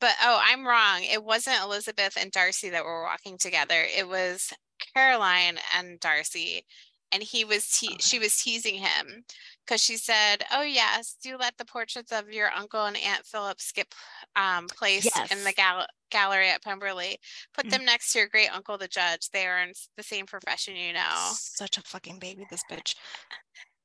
[0.00, 1.02] But oh, I'm wrong.
[1.02, 3.84] It wasn't Elizabeth and Darcy that were walking together.
[3.96, 4.52] It was
[4.94, 6.64] Caroline and Darcy.
[7.12, 9.24] And he was te- she was teasing him
[9.64, 13.60] because she said, "Oh yes, do let the portraits of your uncle and Aunt Philip
[13.60, 13.94] skip
[14.36, 17.18] um, place in the gal- gallery at Pemberley.
[17.54, 17.70] Put Mm.
[17.70, 19.30] them next to your great uncle, the judge.
[19.30, 22.94] They are in the same profession, you know." Such a fucking baby, this bitch.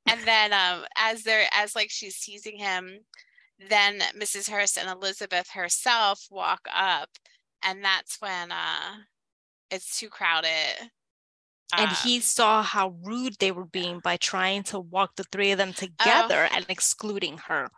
[0.06, 2.98] and then um as they're as like she's teasing him
[3.70, 7.08] then mrs hurst and elizabeth herself walk up
[7.62, 8.96] and that's when uh
[9.70, 10.90] it's too crowded
[11.78, 15.50] And Um, he saw how rude they were being by trying to walk the three
[15.52, 17.68] of them together and excluding her.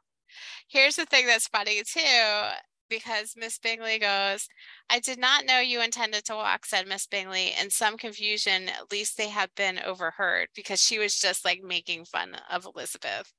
[0.69, 2.49] here's the thing that's funny too
[2.91, 4.49] because miss bingley goes
[4.91, 8.91] i did not know you intended to walk said miss bingley in some confusion at
[8.93, 13.33] least they have been overheard because she was just like making fun of elizabeth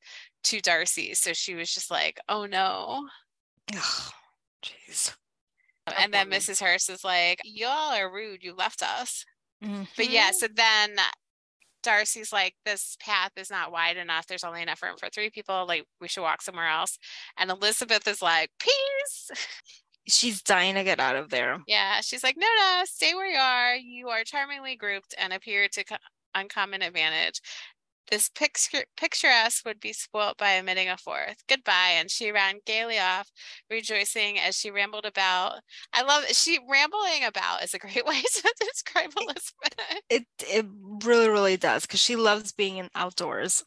[0.44, 3.06] to darcy so she was just like oh no
[4.64, 5.16] Jeez.
[5.98, 6.30] and then.
[6.30, 6.62] Mrs.
[6.62, 8.44] Hurst is like, Y'all are rude.
[8.44, 9.26] You left us.
[9.62, 10.10] But Mhm.
[10.12, 10.98] yeah, so then
[11.84, 14.28] Darcy's like, This path is not wide enough.
[14.28, 15.66] There's only enough room for three people.
[15.68, 16.98] Like, we should walk somewhere else.
[17.38, 19.32] And Elizabeth is like, Peace.
[20.08, 21.60] she's dying to get out of there.
[21.68, 22.02] Yeah.
[22.02, 23.76] She's like, No, no, stay where you are.
[23.76, 25.98] You are charmingly grouped and appear to co-
[26.36, 27.42] uncommon advantage.
[28.10, 31.44] This picture picturesque would be spoilt by omitting a fourth.
[31.50, 31.96] Goodbye.
[31.96, 33.30] And she ran gaily off,
[33.70, 35.60] rejoicing as she rambled about.
[35.94, 40.02] I love she rambling about is a great way to describe Elizabeth.
[40.10, 40.66] It it
[41.04, 43.64] really really does because she loves being in outdoors.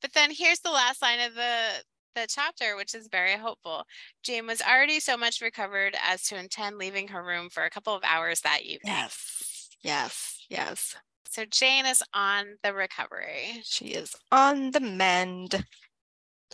[0.00, 1.82] But then here's the last line of the
[2.14, 3.84] the chapter, which is very hopeful.
[4.22, 7.94] Jane was already so much recovered as to intend leaving her room for a couple
[7.94, 8.80] of hours that evening.
[8.84, 10.94] Yes, yes, yes.
[11.32, 13.62] So Jane is on the recovery.
[13.64, 15.64] She is on the mend.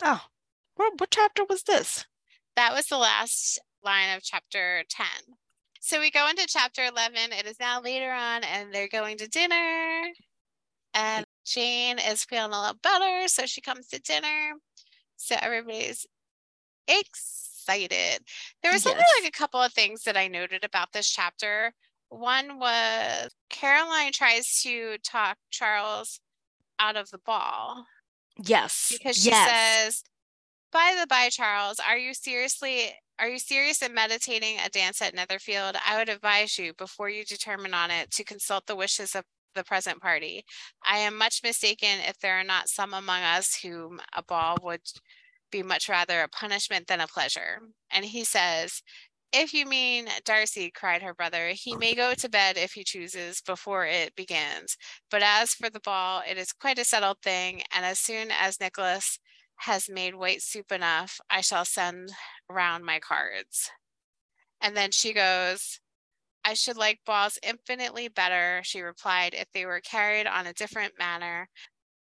[0.01, 0.21] Oh,
[0.75, 2.05] what chapter was this?
[2.55, 5.05] That was the last line of chapter 10.
[5.81, 7.33] So we go into chapter 11.
[7.33, 10.13] It is now later on, and they're going to dinner.
[10.93, 13.27] And Jane is feeling a lot better.
[13.27, 14.53] So she comes to dinner.
[15.17, 16.07] So everybody's
[16.87, 18.23] excited.
[18.63, 21.73] There was only like a couple of things that I noted about this chapter.
[22.11, 26.19] One was Caroline tries to talk Charles
[26.79, 27.87] out of the ball
[28.37, 29.33] Yes, because she yes.
[29.33, 30.03] says,
[30.71, 35.13] "By the by, Charles, are you seriously are you serious in meditating a dance at
[35.15, 35.77] Netherfield?
[35.85, 39.63] I would advise you before you determine on it to consult the wishes of the
[39.65, 40.45] present party.
[40.83, 44.81] I am much mistaken if there are not some among us whom a ball would
[45.51, 48.83] be much rather a punishment than a pleasure." And he says,
[49.31, 53.41] If you mean Darcy, cried her brother, he may go to bed if he chooses
[53.41, 54.75] before it begins.
[55.11, 58.59] But as for the ball, it is quite a settled thing, and as soon as
[58.59, 59.19] Nicholls
[59.57, 62.11] has made white soup enough, I shall send
[62.49, 63.69] round my cards.
[64.61, 65.79] And then she goes,
[66.43, 70.93] I should like balls infinitely better, she replied, if they were carried on a different
[70.97, 71.49] manner.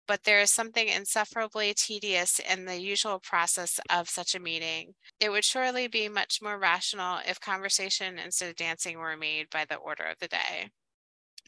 [0.08, 4.95] But there is something insufferably tedious in the usual process of such a meeting.
[5.20, 9.66] It would surely be much more rational if conversation instead of dancing were made by
[9.66, 10.70] the order of the day.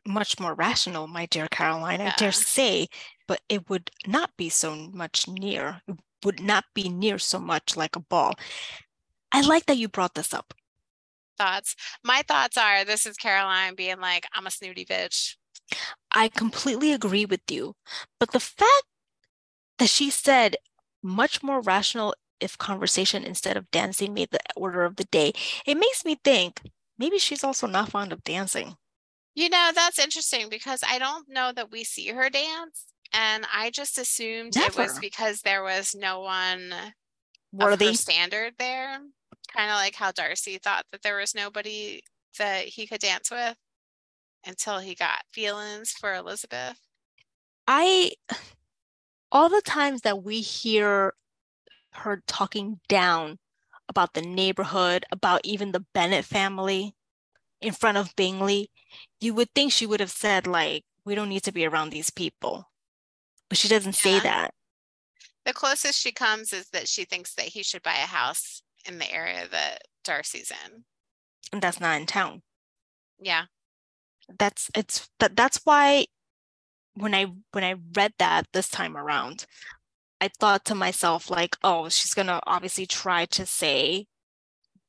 [0.08, 2.88] Much more rational, my dear Caroline, I dare say,
[3.28, 7.76] but it would not be so much near, it would not be near so much
[7.76, 8.36] like a ball.
[9.32, 10.54] I like that you brought this up.
[11.38, 11.76] Thoughts?
[12.04, 15.36] My thoughts are this is Caroline being like, I'm a snooty bitch.
[16.16, 17.76] I completely agree with you.
[18.20, 18.86] But the fact
[19.78, 20.56] that she said
[21.04, 25.34] much more rational if conversation instead of dancing made the order of the day,
[25.66, 26.62] it makes me think
[26.98, 28.76] maybe she's also not fond of dancing.
[29.36, 32.86] You know, that's interesting because I don't know that we see her dance.
[33.14, 36.74] And I just assumed it was because there was no one
[37.52, 37.94] Worthy.
[37.94, 39.00] standard there.
[39.54, 42.02] Kind of like how Darcy thought that there was nobody
[42.40, 43.56] that he could dance with
[44.46, 46.80] until he got feelings for Elizabeth.
[47.68, 48.14] I
[49.32, 51.14] all the times that we hear
[51.94, 53.40] her talking down
[53.88, 56.96] about the neighborhood, about even the Bennet family
[57.62, 58.70] in front of Bingley,
[59.20, 62.10] you would think she would have said like, we don't need to be around these
[62.10, 62.70] people.
[63.50, 64.54] But she doesn't say that.
[65.46, 68.98] The closest she comes is that she thinks that he should buy a house in
[68.98, 70.84] the area that Darcy's in.
[71.54, 72.42] And that's not in town.
[73.20, 73.44] Yeah.
[74.40, 76.08] That's it's that that's why
[76.96, 79.46] when I when I read that this time around,
[80.22, 84.08] I thought to myself like, oh, she's gonna obviously try to say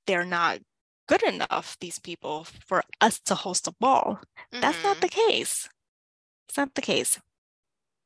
[0.07, 0.61] they're not
[1.09, 4.21] good enough, these people, for us to host a ball.
[4.61, 5.01] That's not Mhm.
[5.01, 5.69] the case.
[6.49, 7.21] It's not the case.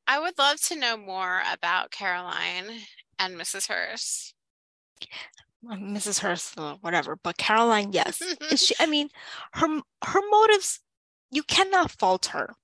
[0.07, 2.87] I would love to know more about Caroline
[3.18, 3.68] and Mrs.
[3.68, 4.35] Hurst.
[5.64, 6.20] Mrs.
[6.20, 8.35] Hurst, uh, whatever, but Caroline, yes.
[8.51, 9.11] Is she, I mean,
[9.55, 10.81] her her motives,
[11.31, 12.55] you cannot fault her,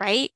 [0.00, 0.30] right?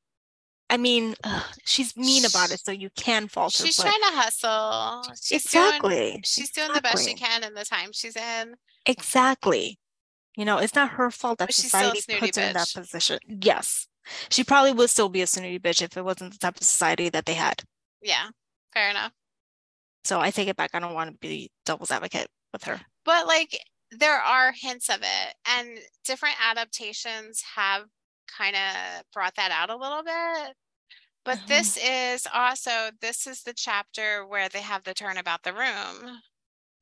[0.70, 3.66] I mean, ugh, she's mean about it, so you can fault her.
[3.66, 5.04] She's trying to hustle.
[5.22, 8.54] She's doing exactly, she's doing the best she can in the time she's in.
[8.86, 9.78] Exactly.
[10.36, 13.18] You know, it's not her fault that But she's society puts her in that position.
[13.28, 13.86] Yes.
[14.30, 17.10] She probably would still be a snooty bitch if it wasn't the type of society
[17.10, 17.62] that they had.
[18.00, 18.28] Yeah,
[18.72, 19.12] fair enough.
[20.04, 20.70] So I take it back.
[20.74, 22.80] I don't want to be devil's advocate with her.
[23.04, 23.56] But like
[23.98, 27.84] there are hints of it and different adaptations have
[28.26, 30.56] kind of brought that out a little bit.
[31.24, 31.46] But Mhm.
[31.46, 36.22] this is also this is the chapter where they have the turn about the room.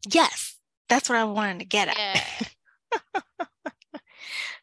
[0.08, 0.56] Yes,
[0.88, 1.98] that's what I wanted to get at.
[1.98, 2.46] Yeah.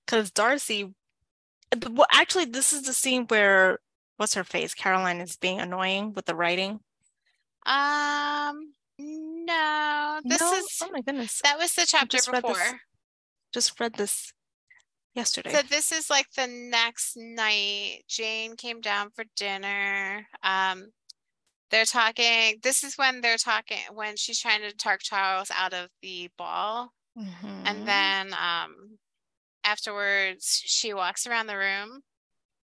[0.05, 0.95] Because Darcy,
[1.73, 3.79] uh, well, actually, this is the scene where
[4.15, 4.73] what's her face?
[4.73, 6.79] Caroline is being annoying with the writing.
[7.65, 10.53] Um no, this No?
[10.53, 11.41] is oh my goodness.
[11.43, 12.79] that was the chapter just read before.
[13.53, 14.33] Just read this
[15.15, 15.53] yesterday.
[15.53, 18.03] So this is like the next night.
[18.07, 20.27] Jane came down for dinner.
[20.43, 20.87] Um,
[21.71, 22.59] they're talking.
[22.63, 26.91] This is when they're talking when she's trying to talk Charles out of the ball,
[27.17, 27.63] Mhm.
[27.65, 28.97] and then um,
[29.63, 32.01] afterwards she walks around the room,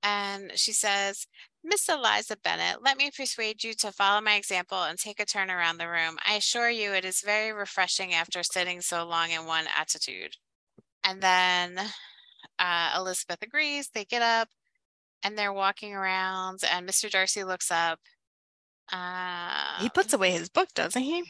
[0.03, 1.27] and she says,
[1.63, 5.51] "Miss Eliza Bennet, let me persuade you to follow my example and take a turn
[5.51, 6.19] around the room.
[6.27, 10.37] I assure you, it is very refreshing after sitting so long in one attitude."
[11.05, 11.81] And then
[12.59, 13.89] uh, Elizabeth agrees.
[13.89, 14.49] They get up
[15.23, 17.11] and they're walking around, and Mr.
[17.11, 17.99] Darcy looks up.
[18.93, 21.23] Uh, he puts away his book, doesn't he?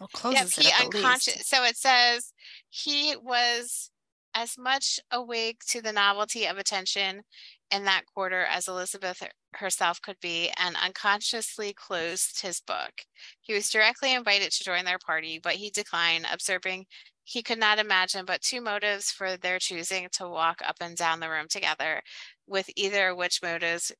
[0.00, 0.94] Or yep, closes he it least.
[0.96, 1.46] unconscious.
[1.46, 2.32] So it says
[2.68, 3.90] he was
[4.34, 7.22] as much awake to the novelty of attention
[7.70, 9.22] in that quarter as Elizabeth
[9.54, 12.92] herself could be, and unconsciously closed his book.
[13.40, 16.86] He was directly invited to join their party, but he declined, observing
[17.24, 21.20] he could not imagine but two motives for their choosing to walk up and down
[21.20, 22.00] the room together,
[22.46, 23.92] with either of which motives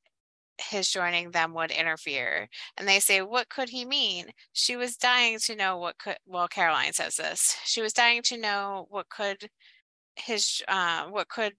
[0.59, 2.47] his joining them would interfere.
[2.77, 4.31] And they say, What could he mean?
[4.53, 7.57] She was dying to know what could, well, Caroline says this.
[7.65, 9.49] She was dying to know what could
[10.15, 11.53] his, uh, what could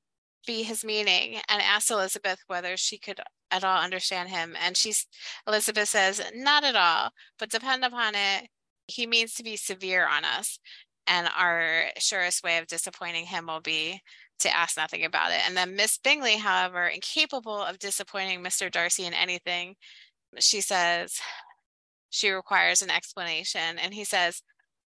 [0.46, 3.20] be his meaning and asked Elizabeth whether she could
[3.50, 4.56] at all understand him.
[4.64, 5.06] And she's,
[5.46, 8.48] Elizabeth says, Not at all, but depend upon it.
[8.86, 10.58] He means to be severe on us.
[11.06, 14.00] And our surest way of disappointing him will be
[14.40, 15.40] to ask nothing about it.
[15.46, 18.70] And then Miss Bingley, however, incapable of disappointing Mr.
[18.70, 19.74] Darcy in anything,
[20.38, 21.20] she says
[22.10, 23.78] she requires an explanation.
[23.78, 24.42] And he says,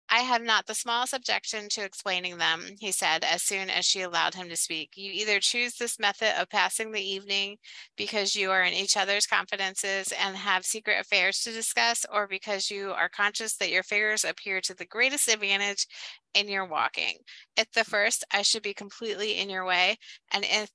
[0.10, 4.02] I have not the smallest objection to explaining them, he said as soon as she
[4.02, 4.92] allowed him to speak.
[4.96, 7.58] You either choose this method of passing the evening
[7.98, 12.70] because you are in each other's confidences and have secret affairs to discuss, or because
[12.70, 15.88] you are conscious that your figures appear to the greatest advantage
[16.34, 17.18] in your walking.
[17.58, 19.98] If the first, I should be completely in your way,
[20.32, 20.70] and if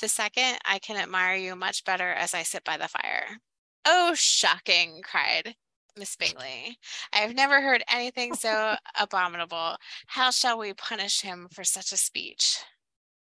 [0.00, 3.38] the second, I can admire you much better as I sit by the fire.
[3.84, 5.54] Oh, shocking, cried
[5.96, 6.78] Miss Bingley.
[7.12, 9.76] I have never heard anything so abominable.
[10.06, 12.58] How shall we punish him for such a speech?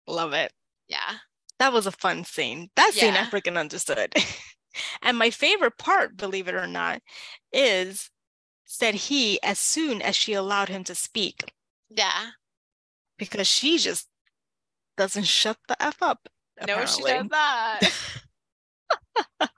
[0.06, 0.52] Love it.
[0.88, 1.14] Yeah.
[1.58, 2.70] That was a fun scene.
[2.76, 4.12] That scene I freaking understood.
[5.02, 7.00] and my favorite part, believe it or not,
[7.52, 8.10] is
[8.64, 11.52] said he as soon as she allowed him to speak
[11.90, 12.30] Yeah.
[13.18, 14.08] because she just
[14.96, 16.28] doesn't shut the F up.
[16.66, 17.82] No, she does not.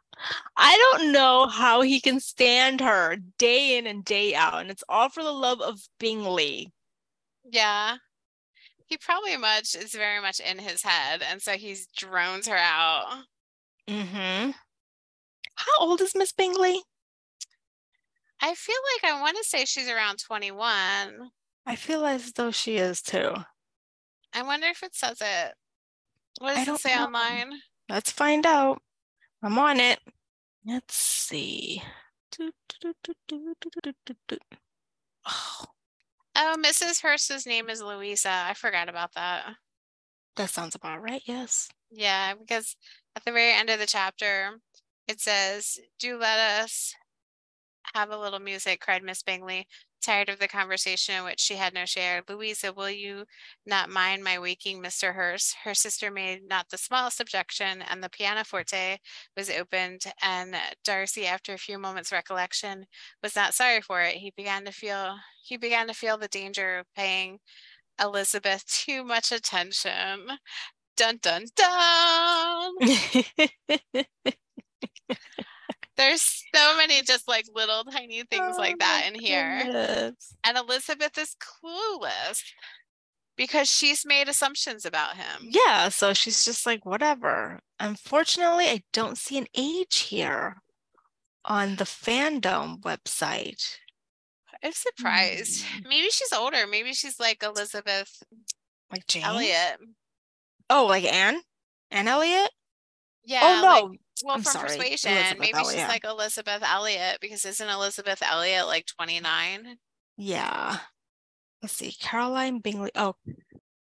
[0.57, 4.61] I don't know how he can stand her day in and day out.
[4.61, 6.72] And it's all for the love of Bingley.
[7.50, 7.96] yeah.
[8.88, 11.20] He probably much is very much in his head.
[11.28, 13.24] And so he drones her out.
[13.88, 14.52] Mm-hmm.
[15.57, 16.80] How old is Miss Bingley?
[18.40, 20.68] I feel like I want to say she's around 21.
[21.66, 23.34] I feel as though she is too.
[24.32, 25.54] I wonder if it says it.
[26.38, 27.07] What does it say know.
[27.07, 27.54] online?
[27.88, 28.80] Let's find out.
[29.42, 29.98] I'm on it.
[30.66, 31.80] Let's see.
[35.28, 35.64] Oh.
[36.36, 37.02] oh, Mrs.
[37.02, 38.30] Hurst's name is Louisa.
[38.30, 39.54] I forgot about that.
[40.34, 41.22] That sounds about right.
[41.24, 41.68] Yes.
[41.90, 42.76] Yeah, because
[43.14, 44.58] at the very end of the chapter,
[45.06, 46.94] it says, Do let us
[47.94, 49.66] have a little music, cried Miss Bingley
[50.03, 52.22] tired of the conversation in which she had no share.
[52.28, 53.24] Louisa, will you
[53.66, 55.14] not mind my waking Mr.
[55.14, 55.57] Hurst?
[55.64, 58.99] Her sister made not the smallest objection, and the pianoforte
[59.36, 62.86] was opened, and Darcy, after a few moments' recollection,
[63.22, 64.16] was not sorry for it.
[64.16, 67.38] He began to feel he began to feel the danger of paying
[68.01, 70.38] Elizabeth too much attention.
[70.97, 72.74] Dun dun dun.
[75.97, 79.62] There's so many just like little tiny things like Oh that in here.
[79.64, 80.34] goodness.
[80.44, 82.42] And Elizabeth is clueless
[83.36, 85.49] because she's made assumptions about him.
[85.51, 87.61] Yeah, so she's just like, whatever.
[87.80, 90.57] Unfortunately, I don't see an age here
[91.44, 93.76] on the fandom website.
[94.62, 95.64] I'm surprised.
[95.64, 95.88] Hmm.
[95.88, 96.66] Maybe she's older.
[96.66, 98.22] Maybe she's like Elizabeth
[98.90, 99.22] Like Jane?
[99.24, 99.78] Elliot.
[100.70, 101.40] Oh, like Anne?
[101.90, 102.51] Anne Elliot?
[103.26, 103.40] Yeah.
[103.42, 103.96] oh like- no.
[104.24, 108.66] well, I'm from sorry, Persuasion, Elizabeth maybe she's like Elizabeth Elliot because isn't Elizabeth Elliot
[108.66, 109.76] like 29?
[110.16, 110.78] Yeah.
[111.60, 111.92] Let's see.
[112.00, 112.90] Caroline Bingley.
[112.94, 113.16] Oh,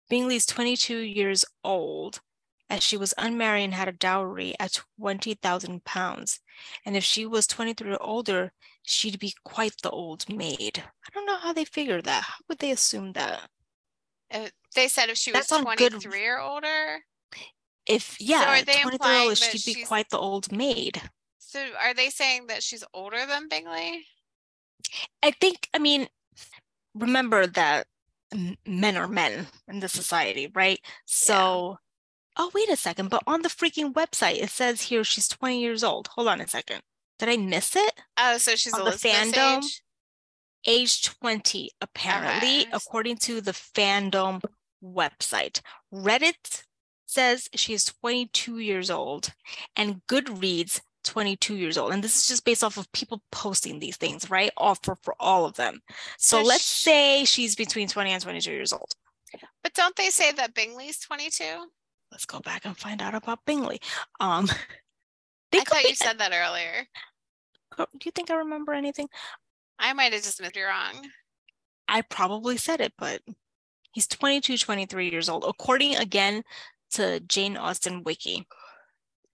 [0.10, 2.20] Bingley's 22 years old
[2.70, 6.40] as she was unmarried and had a dowry at 20,000 pounds.
[6.86, 8.52] And if she was 23 or older,
[8.84, 10.84] she'd be quite the old maid.
[11.06, 12.24] I don't know how they figure that.
[12.24, 13.42] How would they assume that?
[14.32, 17.00] Uh, They said if she was That's on good- 23 or older.
[17.90, 21.02] If, yeah, they 23 or implying she'd be quite the old maid.
[21.40, 24.06] So are they saying that she's older than Bingley?
[25.24, 26.08] I think, I mean,
[26.94, 27.88] remember that
[28.68, 30.80] men are men in the society, right?
[31.06, 31.78] So,
[32.38, 35.84] oh, wait a second, but on the freaking website, it says here she's 20 years
[35.84, 36.08] old.
[36.10, 36.82] Hold on a second.
[37.18, 37.94] Did I miss it?
[38.18, 39.58] Oh, so she's On the fandom?
[39.58, 39.82] age?
[40.68, 42.70] Age 20, apparently, Okay.
[42.72, 44.42] according to the fandom
[44.84, 45.62] website.
[45.94, 46.64] Reddit
[47.10, 49.34] says she is 22 years old,
[49.76, 51.92] and Goodreads 22 years old.
[51.92, 54.52] And this is just based off of people posting these things, right?
[54.58, 55.82] Offer for all of them.
[56.18, 58.94] So So let's sh- say she's between 20 and 22 years old.
[59.64, 61.44] But don't they say that Bingley's 22?
[62.12, 63.80] Let's go back and find out about Bingley.
[64.20, 64.48] Um,
[65.54, 66.86] I thought be- you said that earlier.
[67.78, 69.08] Oh, Do you think I remember anything?
[69.78, 71.08] I might have just missed you wrong.
[71.88, 73.22] I probably said it, but
[73.94, 76.44] he's 22, 23 years old, according again
[76.92, 78.48] to Jane Austen Wiki.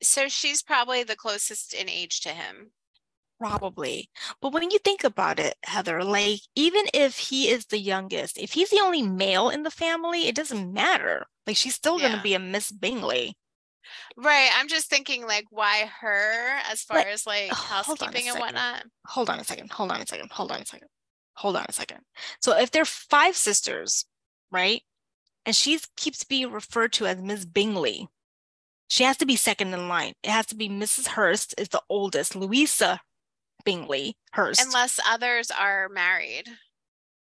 [0.01, 2.72] So she's probably the closest in age to him.
[3.39, 4.10] Probably.
[4.41, 8.53] But when you think about it, Heather, like even if he is the youngest, if
[8.53, 11.26] he's the only male in the family, it doesn't matter.
[11.45, 13.38] Like she's still going to be a Miss Bingley.
[14.18, 14.49] Right.
[14.56, 18.39] I'm just thinking like why her as far Like, as like oh, a housekeeping and
[18.39, 18.84] whatnot.
[19.06, 19.72] Hold on a second.
[19.72, 20.32] Hold on a second.
[20.32, 20.88] Hold on a second.
[21.34, 21.99] Hold on a second.
[22.39, 24.06] So if they're five sisters,
[24.51, 24.82] right?
[25.45, 28.07] And she keeps being referred to as Miss Bingley.
[28.87, 30.13] She has to be second in line.
[30.23, 31.07] It has to be Mrs.
[31.09, 32.35] Hurst is the oldest.
[32.35, 33.01] Louisa
[33.63, 34.61] Bingley Hurst.
[34.63, 36.49] Unless others are married.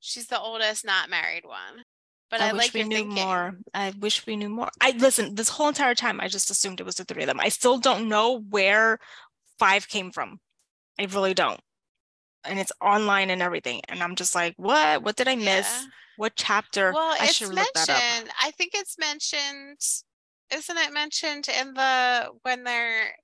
[0.00, 1.84] She's the oldest not married one.
[2.30, 3.24] But I, I wish like we knew thinking.
[3.24, 3.56] more.
[3.74, 4.68] I wish we knew more.
[4.80, 7.40] I listen, this whole entire time I just assumed it was the three of them.
[7.40, 8.98] I still don't know where
[9.58, 10.38] five came from.
[11.00, 11.60] I really don't.
[12.44, 13.80] and it's online and everything.
[13.88, 15.02] And I'm just like, what?
[15.02, 15.68] What did I miss?
[15.68, 15.82] Yeah.
[16.18, 16.92] What chapter?
[16.92, 17.96] Well, I it's should look that up.
[17.96, 19.78] mentioned, I think it's mentioned,
[20.52, 23.14] isn't it mentioned in the, when they're,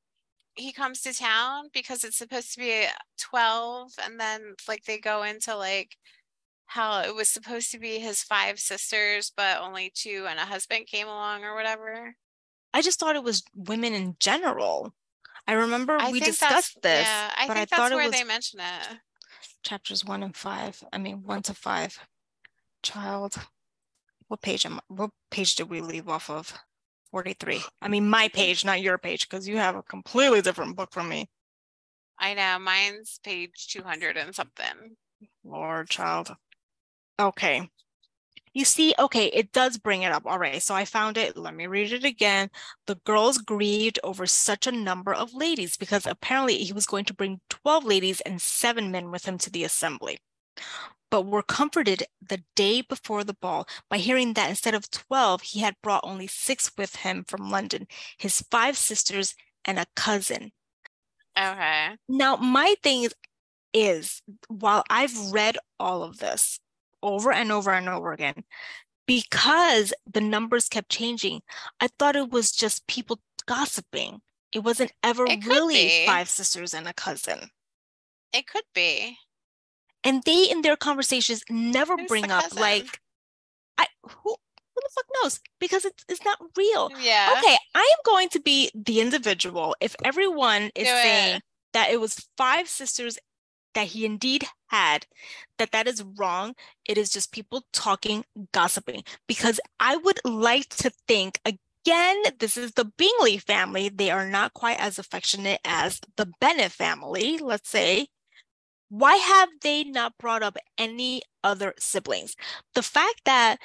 [0.55, 2.84] he comes to town because it's supposed to be
[3.20, 5.97] twelve and then like they go into like
[6.66, 10.86] how it was supposed to be his five sisters, but only two and a husband
[10.86, 12.14] came along or whatever.
[12.72, 14.95] I just thought it was women in general.
[15.49, 18.05] I remember I we discussed this, Yeah, I but think I thought that's it where
[18.07, 18.99] was they mention it.
[19.64, 20.82] chapters one and five.
[20.92, 21.99] I mean, one to five.
[22.85, 23.35] Child.
[24.28, 26.53] What page am what page did we leave off of?
[27.11, 27.62] 43.
[27.80, 31.09] I mean, my page, not your page, because you have a completely different book from
[31.09, 31.28] me.
[32.18, 34.97] I know, mine's page two hundred and something.
[35.45, 36.35] Lord, child.
[37.18, 37.68] Okay.
[38.53, 40.26] You see, okay, it does bring it up.
[40.26, 41.37] All right, so I found it.
[41.37, 42.51] Let me read it again.
[42.87, 47.14] The girls grieved over such a number of ladies because apparently he was going to
[47.14, 50.18] bring 12 ladies and seven men with him to the assembly.
[51.15, 55.61] But were comforted the day before the ball by hearing that instead of 12, he
[55.61, 57.87] had brought only six with him from London,
[58.19, 60.51] his five sisters and a cousin.
[61.39, 63.15] Okay, Now, my thing is,
[63.73, 66.59] is while I've read all of this
[67.01, 68.43] over and over and over again,
[69.07, 71.43] because the numbers kept changing,
[71.81, 74.21] I thought it was just people gossiping.
[74.51, 76.07] It wasn't ever It really be.
[76.07, 77.51] five sisters and a cousin.
[78.33, 79.19] it could be.
[80.05, 83.01] And they, in their conversations, never Who's bring up like,
[83.79, 84.37] I who
[84.75, 85.41] who the fuck knows?
[85.61, 86.91] Because it's it's not real.
[87.01, 87.35] Yeah.
[87.39, 89.75] Okay, I am going to be the individual.
[89.81, 91.03] If everyone is Do it.
[91.03, 91.41] saying
[91.73, 93.19] that it was five sisters
[93.75, 95.07] that he indeed had,
[95.59, 96.55] that that is wrong.
[96.85, 99.03] It is just people talking, gossiping.
[99.27, 103.89] Because I would like to think again, this is the Bingley family.
[103.89, 108.09] They are not quite as affectionate as the Bennet family, let's say.
[108.89, 112.37] Why have they not brought up any other siblings?
[112.74, 113.59] The fact that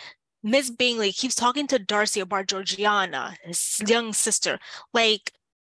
[0.44, 4.60] Miss Bingley keeps talking to Darcy about Georgiana, his young sister,
[4.94, 5.32] like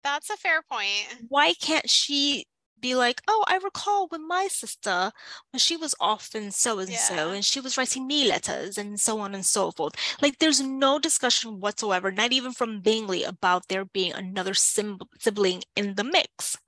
[0.04, 1.26] That's a fair point.
[1.28, 2.46] why can't she
[2.80, 5.12] be like, oh, I recall when my sister,
[5.52, 9.00] when she was off and so and so, and she was writing me letters and
[9.00, 9.94] so on and so forth.
[10.20, 15.62] Like, there's no discussion whatsoever, not even from Bingley, about there being another sim- sibling
[15.76, 16.58] in the mix.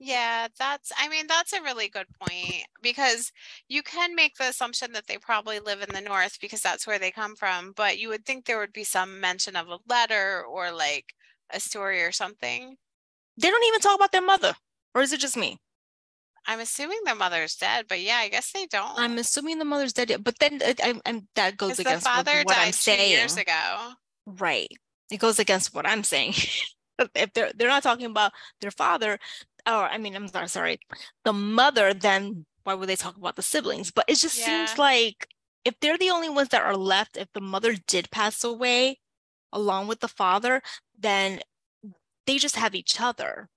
[0.00, 3.32] Yeah, that's, I mean, that's a really good point because
[3.68, 7.00] you can make the assumption that they probably live in the north because that's where
[7.00, 10.44] they come from, but you would think there would be some mention of a letter
[10.44, 11.14] or like
[11.50, 12.76] a story or something.
[13.40, 14.54] They don't even talk about their mother,
[14.94, 15.58] or is it just me?
[16.46, 18.98] I'm assuming their mother's dead, but yeah, I guess they don't.
[18.98, 22.24] I'm assuming the mother's dead, but then uh, it, I, that goes the against what,
[22.26, 23.10] father what I'm saying.
[23.10, 23.90] years ago.
[24.26, 24.68] Right.
[25.10, 26.34] It goes against what I'm saying.
[27.14, 29.18] if they're they're not talking about their father,
[29.68, 30.80] or I mean, I'm sorry, sorry,
[31.24, 33.90] the mother, then why would they talk about the siblings?
[33.90, 34.44] But it just Yeah.
[34.44, 35.28] seems like
[35.64, 39.00] if they're the only ones that are left, if the mother did pass away
[39.52, 40.62] along with the father,
[40.98, 41.40] then
[42.26, 43.48] they just have each other.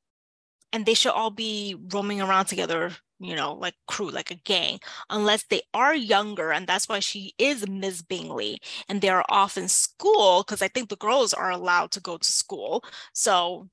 [0.74, 4.80] And they should all be roaming around together, you know, like crew, like a gang,
[5.10, 6.52] unless they are younger.
[6.52, 8.02] And that's why she is Ms.
[8.04, 8.60] Bingley
[8.90, 12.18] and they are off in school because I think the girls are allowed to go
[12.18, 12.84] to school.
[13.14, 13.70] So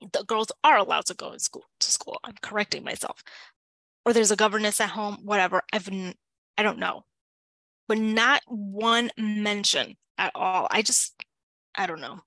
[0.00, 2.18] the girls are allowed to go in school to school.
[2.24, 3.22] I'm correcting myself.
[4.04, 5.62] Or there's a governess at home, whatever.
[5.72, 7.04] I've I don't know.
[7.88, 10.68] But not one mention at all.
[10.70, 11.14] I just
[11.74, 12.20] I don't know.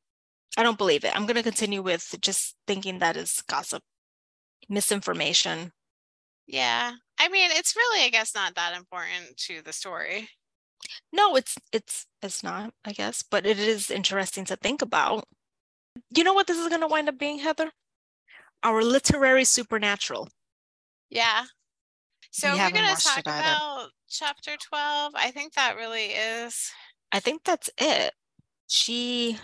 [0.58, 1.16] I don't believe it.
[1.16, 3.84] I'm gonna continue with just thinking that is gossip,
[4.70, 5.72] misinformation.
[6.48, 6.94] Yeah.
[7.20, 10.30] I mean, it's really, I guess, not that important to the story.
[11.14, 15.26] No, it's it's it's not, I guess, but it is interesting to think about.
[16.16, 17.72] You know what this is going to wind up being, Heather?
[18.64, 20.30] Our literary supernatural.
[21.10, 21.46] Yeah.
[22.32, 25.14] So We we're gonna talk about chapter 12.
[25.16, 26.72] I think that really is.
[27.12, 28.14] I think that's it.
[28.68, 29.38] She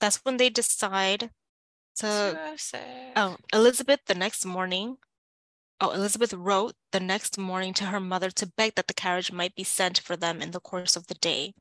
[0.00, 1.30] that's when they decide
[1.96, 2.56] to
[3.16, 4.96] oh, Elizabeth the next morning.
[5.82, 9.54] Oh, Elizabeth wrote the next morning to her mother to beg that the carriage might
[9.54, 11.52] be sent for them in the course of the day.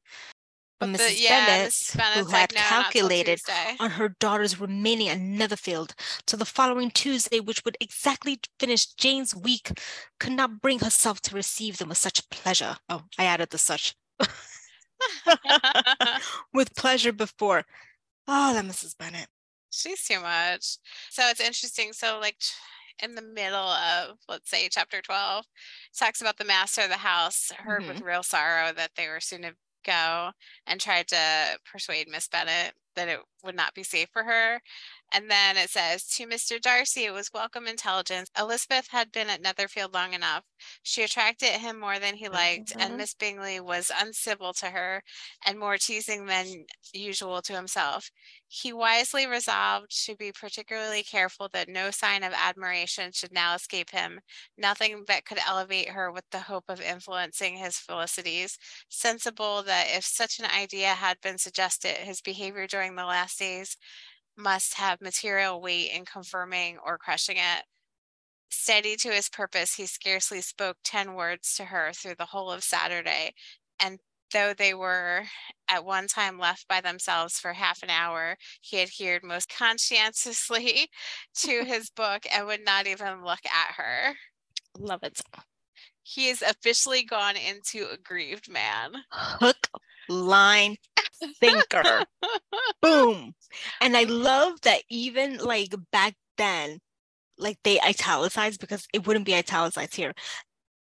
[0.79, 1.21] But, the- Mrs.
[1.21, 2.13] yeah, Bennet, Mrs.
[2.13, 3.41] who had like, no, calculated
[3.79, 5.93] on her daughter's remaining at Netherfield
[6.27, 9.71] to the following Tuesday, which would exactly finish Jane's week,
[10.19, 12.77] could not bring herself to receive them with such pleasure.
[12.87, 13.95] Oh, I added the such
[16.53, 17.65] with pleasure before.
[18.27, 18.97] Oh, that Mrs.
[18.97, 19.27] Bennet.
[19.71, 20.77] She's too much.
[21.09, 21.93] So it's interesting.
[21.93, 22.37] So, like,
[23.01, 25.45] in the middle of, let's say, chapter 12,
[25.97, 28.05] talks about the master of the house heard with mm-hmm.
[28.05, 29.53] real sorrow that they were soon to
[29.85, 30.31] go
[30.67, 34.61] and tried to persuade Miss Bennet that it would not be safe for her.
[35.11, 36.61] And then it says, To Mr.
[36.61, 38.29] Darcy, it was welcome intelligence.
[38.37, 40.43] Elizabeth had been at Netherfield long enough.
[40.83, 42.81] She attracted him more than he liked, Mhm.
[42.81, 45.03] and Miss Bingley was uncivil to her
[45.45, 48.11] and more teasing than usual to himself.
[48.47, 53.91] He wisely resolved to be particularly careful that no sign of admiration should now escape
[53.91, 54.21] him,
[54.57, 58.57] nothing that could elevate her with the hope of influencing his felicities,
[58.89, 63.77] sensible that if such an idea had been suggested, his behavior during the last days
[64.37, 67.63] must have material weight in confirming or crushing it.
[68.49, 72.63] Steady to his purpose, he scarcely spoke ten words to her through the whole of
[72.63, 73.33] Saturday,
[73.79, 73.99] and
[74.31, 75.23] though they were
[75.69, 80.89] at one time left by themselves for half an hour, he adhered most conscientiously
[81.35, 84.15] to his book and would not even look at her.
[84.77, 85.21] Love it.
[86.03, 88.93] He is officially gone into a grieved man.
[89.11, 89.67] Hook,
[90.07, 90.77] line,
[91.41, 92.05] sinker.
[92.81, 93.33] Boom.
[93.81, 96.79] And I love that even like back then,
[97.37, 100.13] like they italicized because it wouldn't be italicized here.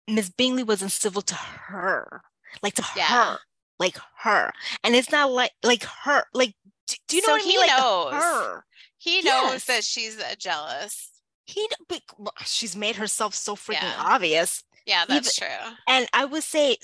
[0.07, 2.21] Miss Bingley wasn't civil to her,
[2.63, 3.05] like to Yeah.
[3.05, 3.39] her,
[3.79, 4.51] like her.
[4.83, 6.53] And it's not like like her, like
[6.87, 7.51] do, do you know So what I mean?
[7.51, 8.13] he Like knows.
[8.13, 8.63] her.
[8.97, 9.65] He knows Yes.
[9.65, 11.09] that she's uh, jealous.
[11.45, 12.01] He but
[12.45, 13.95] she's made herself so freaking Yeah.
[13.99, 14.63] obvious.
[14.85, 15.47] Yeah, that's true.
[15.87, 16.77] And I would say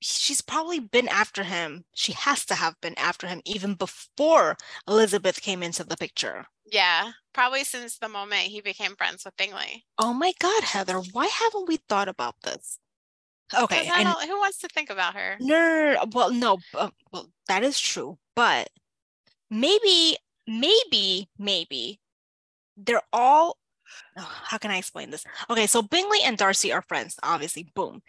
[0.00, 1.84] she's probably been after him.
[1.94, 4.56] She has to have been after him even before
[4.86, 6.46] Elizabeth came into the picture.
[6.70, 9.84] Yeah, probably since the moment he became friends with Bingley.
[9.98, 12.78] Oh my God, Heather, why haven't we thought about this?
[13.58, 15.36] Okay, I and don't- who wants to think about her?
[15.40, 18.68] no, well, no, uh, well, that is true, but
[19.50, 20.16] maybe,
[20.46, 22.00] maybe, maybe
[22.76, 23.56] they're all.
[24.18, 25.24] Oh, how can I explain this?
[25.50, 27.70] Okay, so Bingley and Darcy are friends, obviously.
[27.74, 28.02] Boom.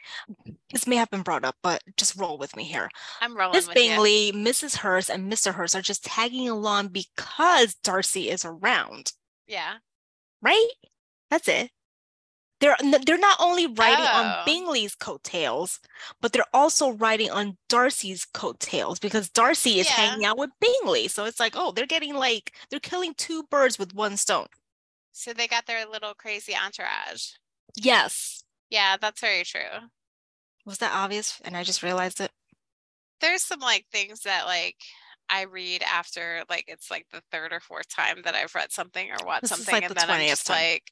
[0.72, 2.90] This may have been brought up, but just roll with me here.
[3.22, 3.84] I'm rolling Miss with you.
[3.84, 4.78] Bingley, Mrs.
[4.78, 5.54] Hurst, and Mr.
[5.54, 9.14] Hurst are just tagging along because Darcy is around,
[9.48, 9.76] Yeah.
[10.42, 10.70] right?
[11.30, 11.72] That's it.
[12.60, 12.76] They're
[13.06, 14.18] they're not only riding Oh.
[14.22, 15.80] on Bingley's coattails,
[16.20, 19.94] but they're also riding on Darcy's coattails because Darcy is Yeah.
[19.94, 21.08] hanging out with Bingley.
[21.08, 24.48] So it's like, oh, they're getting like they're killing two birds with one stone.
[25.20, 27.32] So they got their little crazy entourage.
[27.76, 28.46] Yes.
[28.70, 29.90] Yeah, that's very true.
[30.66, 31.42] Was that obvious?
[31.44, 32.32] And I just realized it.
[33.20, 34.78] There's some like things that like
[35.30, 39.12] I read after like it's like the third or fourth time that I've read something
[39.12, 40.56] or watched This something like and the then I'm just time.
[40.56, 40.84] like,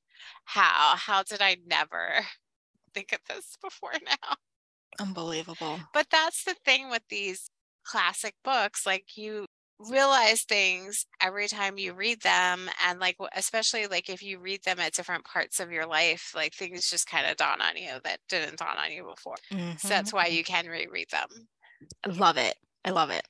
[0.44, 0.96] how?
[0.98, 2.26] How did I never
[2.94, 4.36] think of this before now?
[5.00, 5.80] Unbelievable.
[5.94, 7.50] But that's the thing with these
[7.86, 8.86] classic books.
[8.86, 9.46] Like you
[9.80, 12.70] realize things every time you read them.
[12.86, 16.54] And like, especially like if you read them at different parts of your life, like
[16.54, 19.36] things just kind of dawn on you that didn't dawn on you before.
[19.78, 20.36] So that's why mm-hmm.
[20.36, 21.28] you can reread them.
[22.04, 22.56] I love it.
[22.84, 23.26] I love it.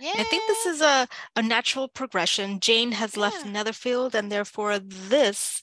[0.00, 0.12] Yeah.
[0.16, 2.58] I think this is a, a natural progression.
[2.58, 5.62] Jane has left Netherfield, and therefore this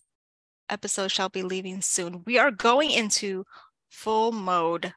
[0.69, 2.23] episode shall be leaving soon.
[2.25, 3.43] We are going into
[3.89, 4.93] full mode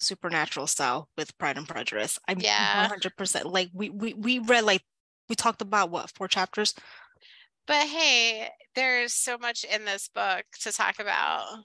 [0.00, 2.18] supernatural style with Pride and Prejudice.
[2.28, 2.82] I'm Yeah.
[2.82, 4.82] 100% like we, we we read like
[5.28, 6.74] we talked about what four chapters.
[7.66, 11.64] But hey, there's so much in this book to talk about.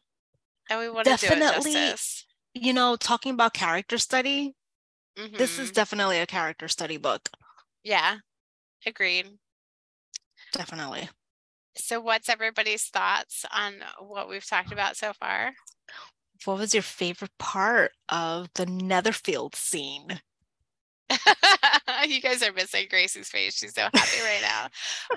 [0.69, 2.25] And we want to Definitely justice.
[2.55, 4.55] You know, talking about character study.
[5.37, 5.73] This is Mhm.
[5.73, 7.29] definitely a character study book.
[7.83, 8.19] yeah.
[8.85, 9.39] Agreed.
[10.53, 11.09] Definitely.
[11.75, 15.53] So what's everybody's thoughts on what we've talked about so far?
[16.45, 20.21] What was your favorite part of the Netherfield scene?
[22.07, 23.57] you guys are missing Greicy's face.
[23.57, 24.67] She's so happy right now.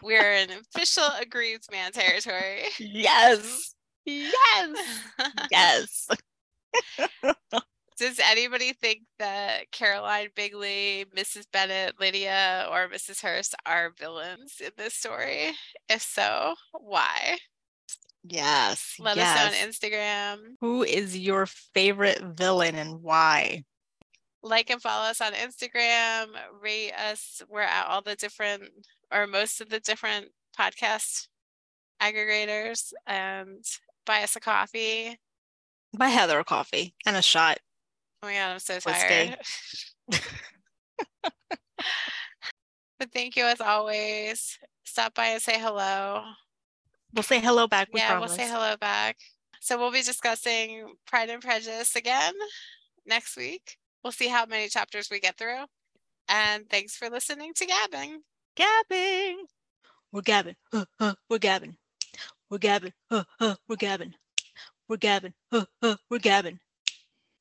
[0.02, 2.64] We're in official aggrieved man territory.
[2.78, 3.74] Yes.
[4.05, 4.78] Yes.
[5.51, 6.09] Yes.
[7.98, 11.47] Does anybody think that Caroline Bingley, Mrs.
[11.51, 13.22] Bennet, Lydia, or Mrs.
[13.22, 15.52] Hurst are villains in this story?
[15.88, 17.38] If so, why?
[18.28, 18.97] Yes.
[18.98, 19.39] Let yes.
[19.39, 20.39] us know on Instagram.
[20.61, 23.65] Who is your favorite villain and why?
[24.43, 26.27] Like and follow us on Instagram.
[26.61, 27.43] Rate us.
[27.48, 28.65] We're at all the different
[29.12, 30.28] or most of the different
[30.59, 31.28] podcast
[32.01, 33.65] aggregators and
[34.05, 35.19] buy us a coffee.
[35.97, 37.59] Buy Heather a coffee and a shot.
[38.23, 39.39] Oh my god, I'm so tired.
[42.98, 44.59] but thank you as always.
[44.85, 46.23] Stop by and say hello.
[47.16, 47.88] We'll say hello back.
[47.94, 48.28] We yeah, promise.
[48.28, 49.16] we'll say hello back.
[49.62, 52.34] So we'll be discussing Pride and Prejudice again
[53.06, 53.78] next week.
[54.05, 55.64] We'll see how many chapters we get through.
[56.28, 58.18] And thanks for listening to Gabbing.
[58.55, 59.36] Gabbing.
[60.12, 60.56] We're gabbing.
[60.70, 61.76] Uh, uh, we're gabbing.
[62.51, 62.93] We're gabbing.
[63.10, 64.12] Uh, uh, we're gabbing.
[64.86, 65.32] We're gabbing.
[65.51, 66.59] Uh, uh, we're gabbing.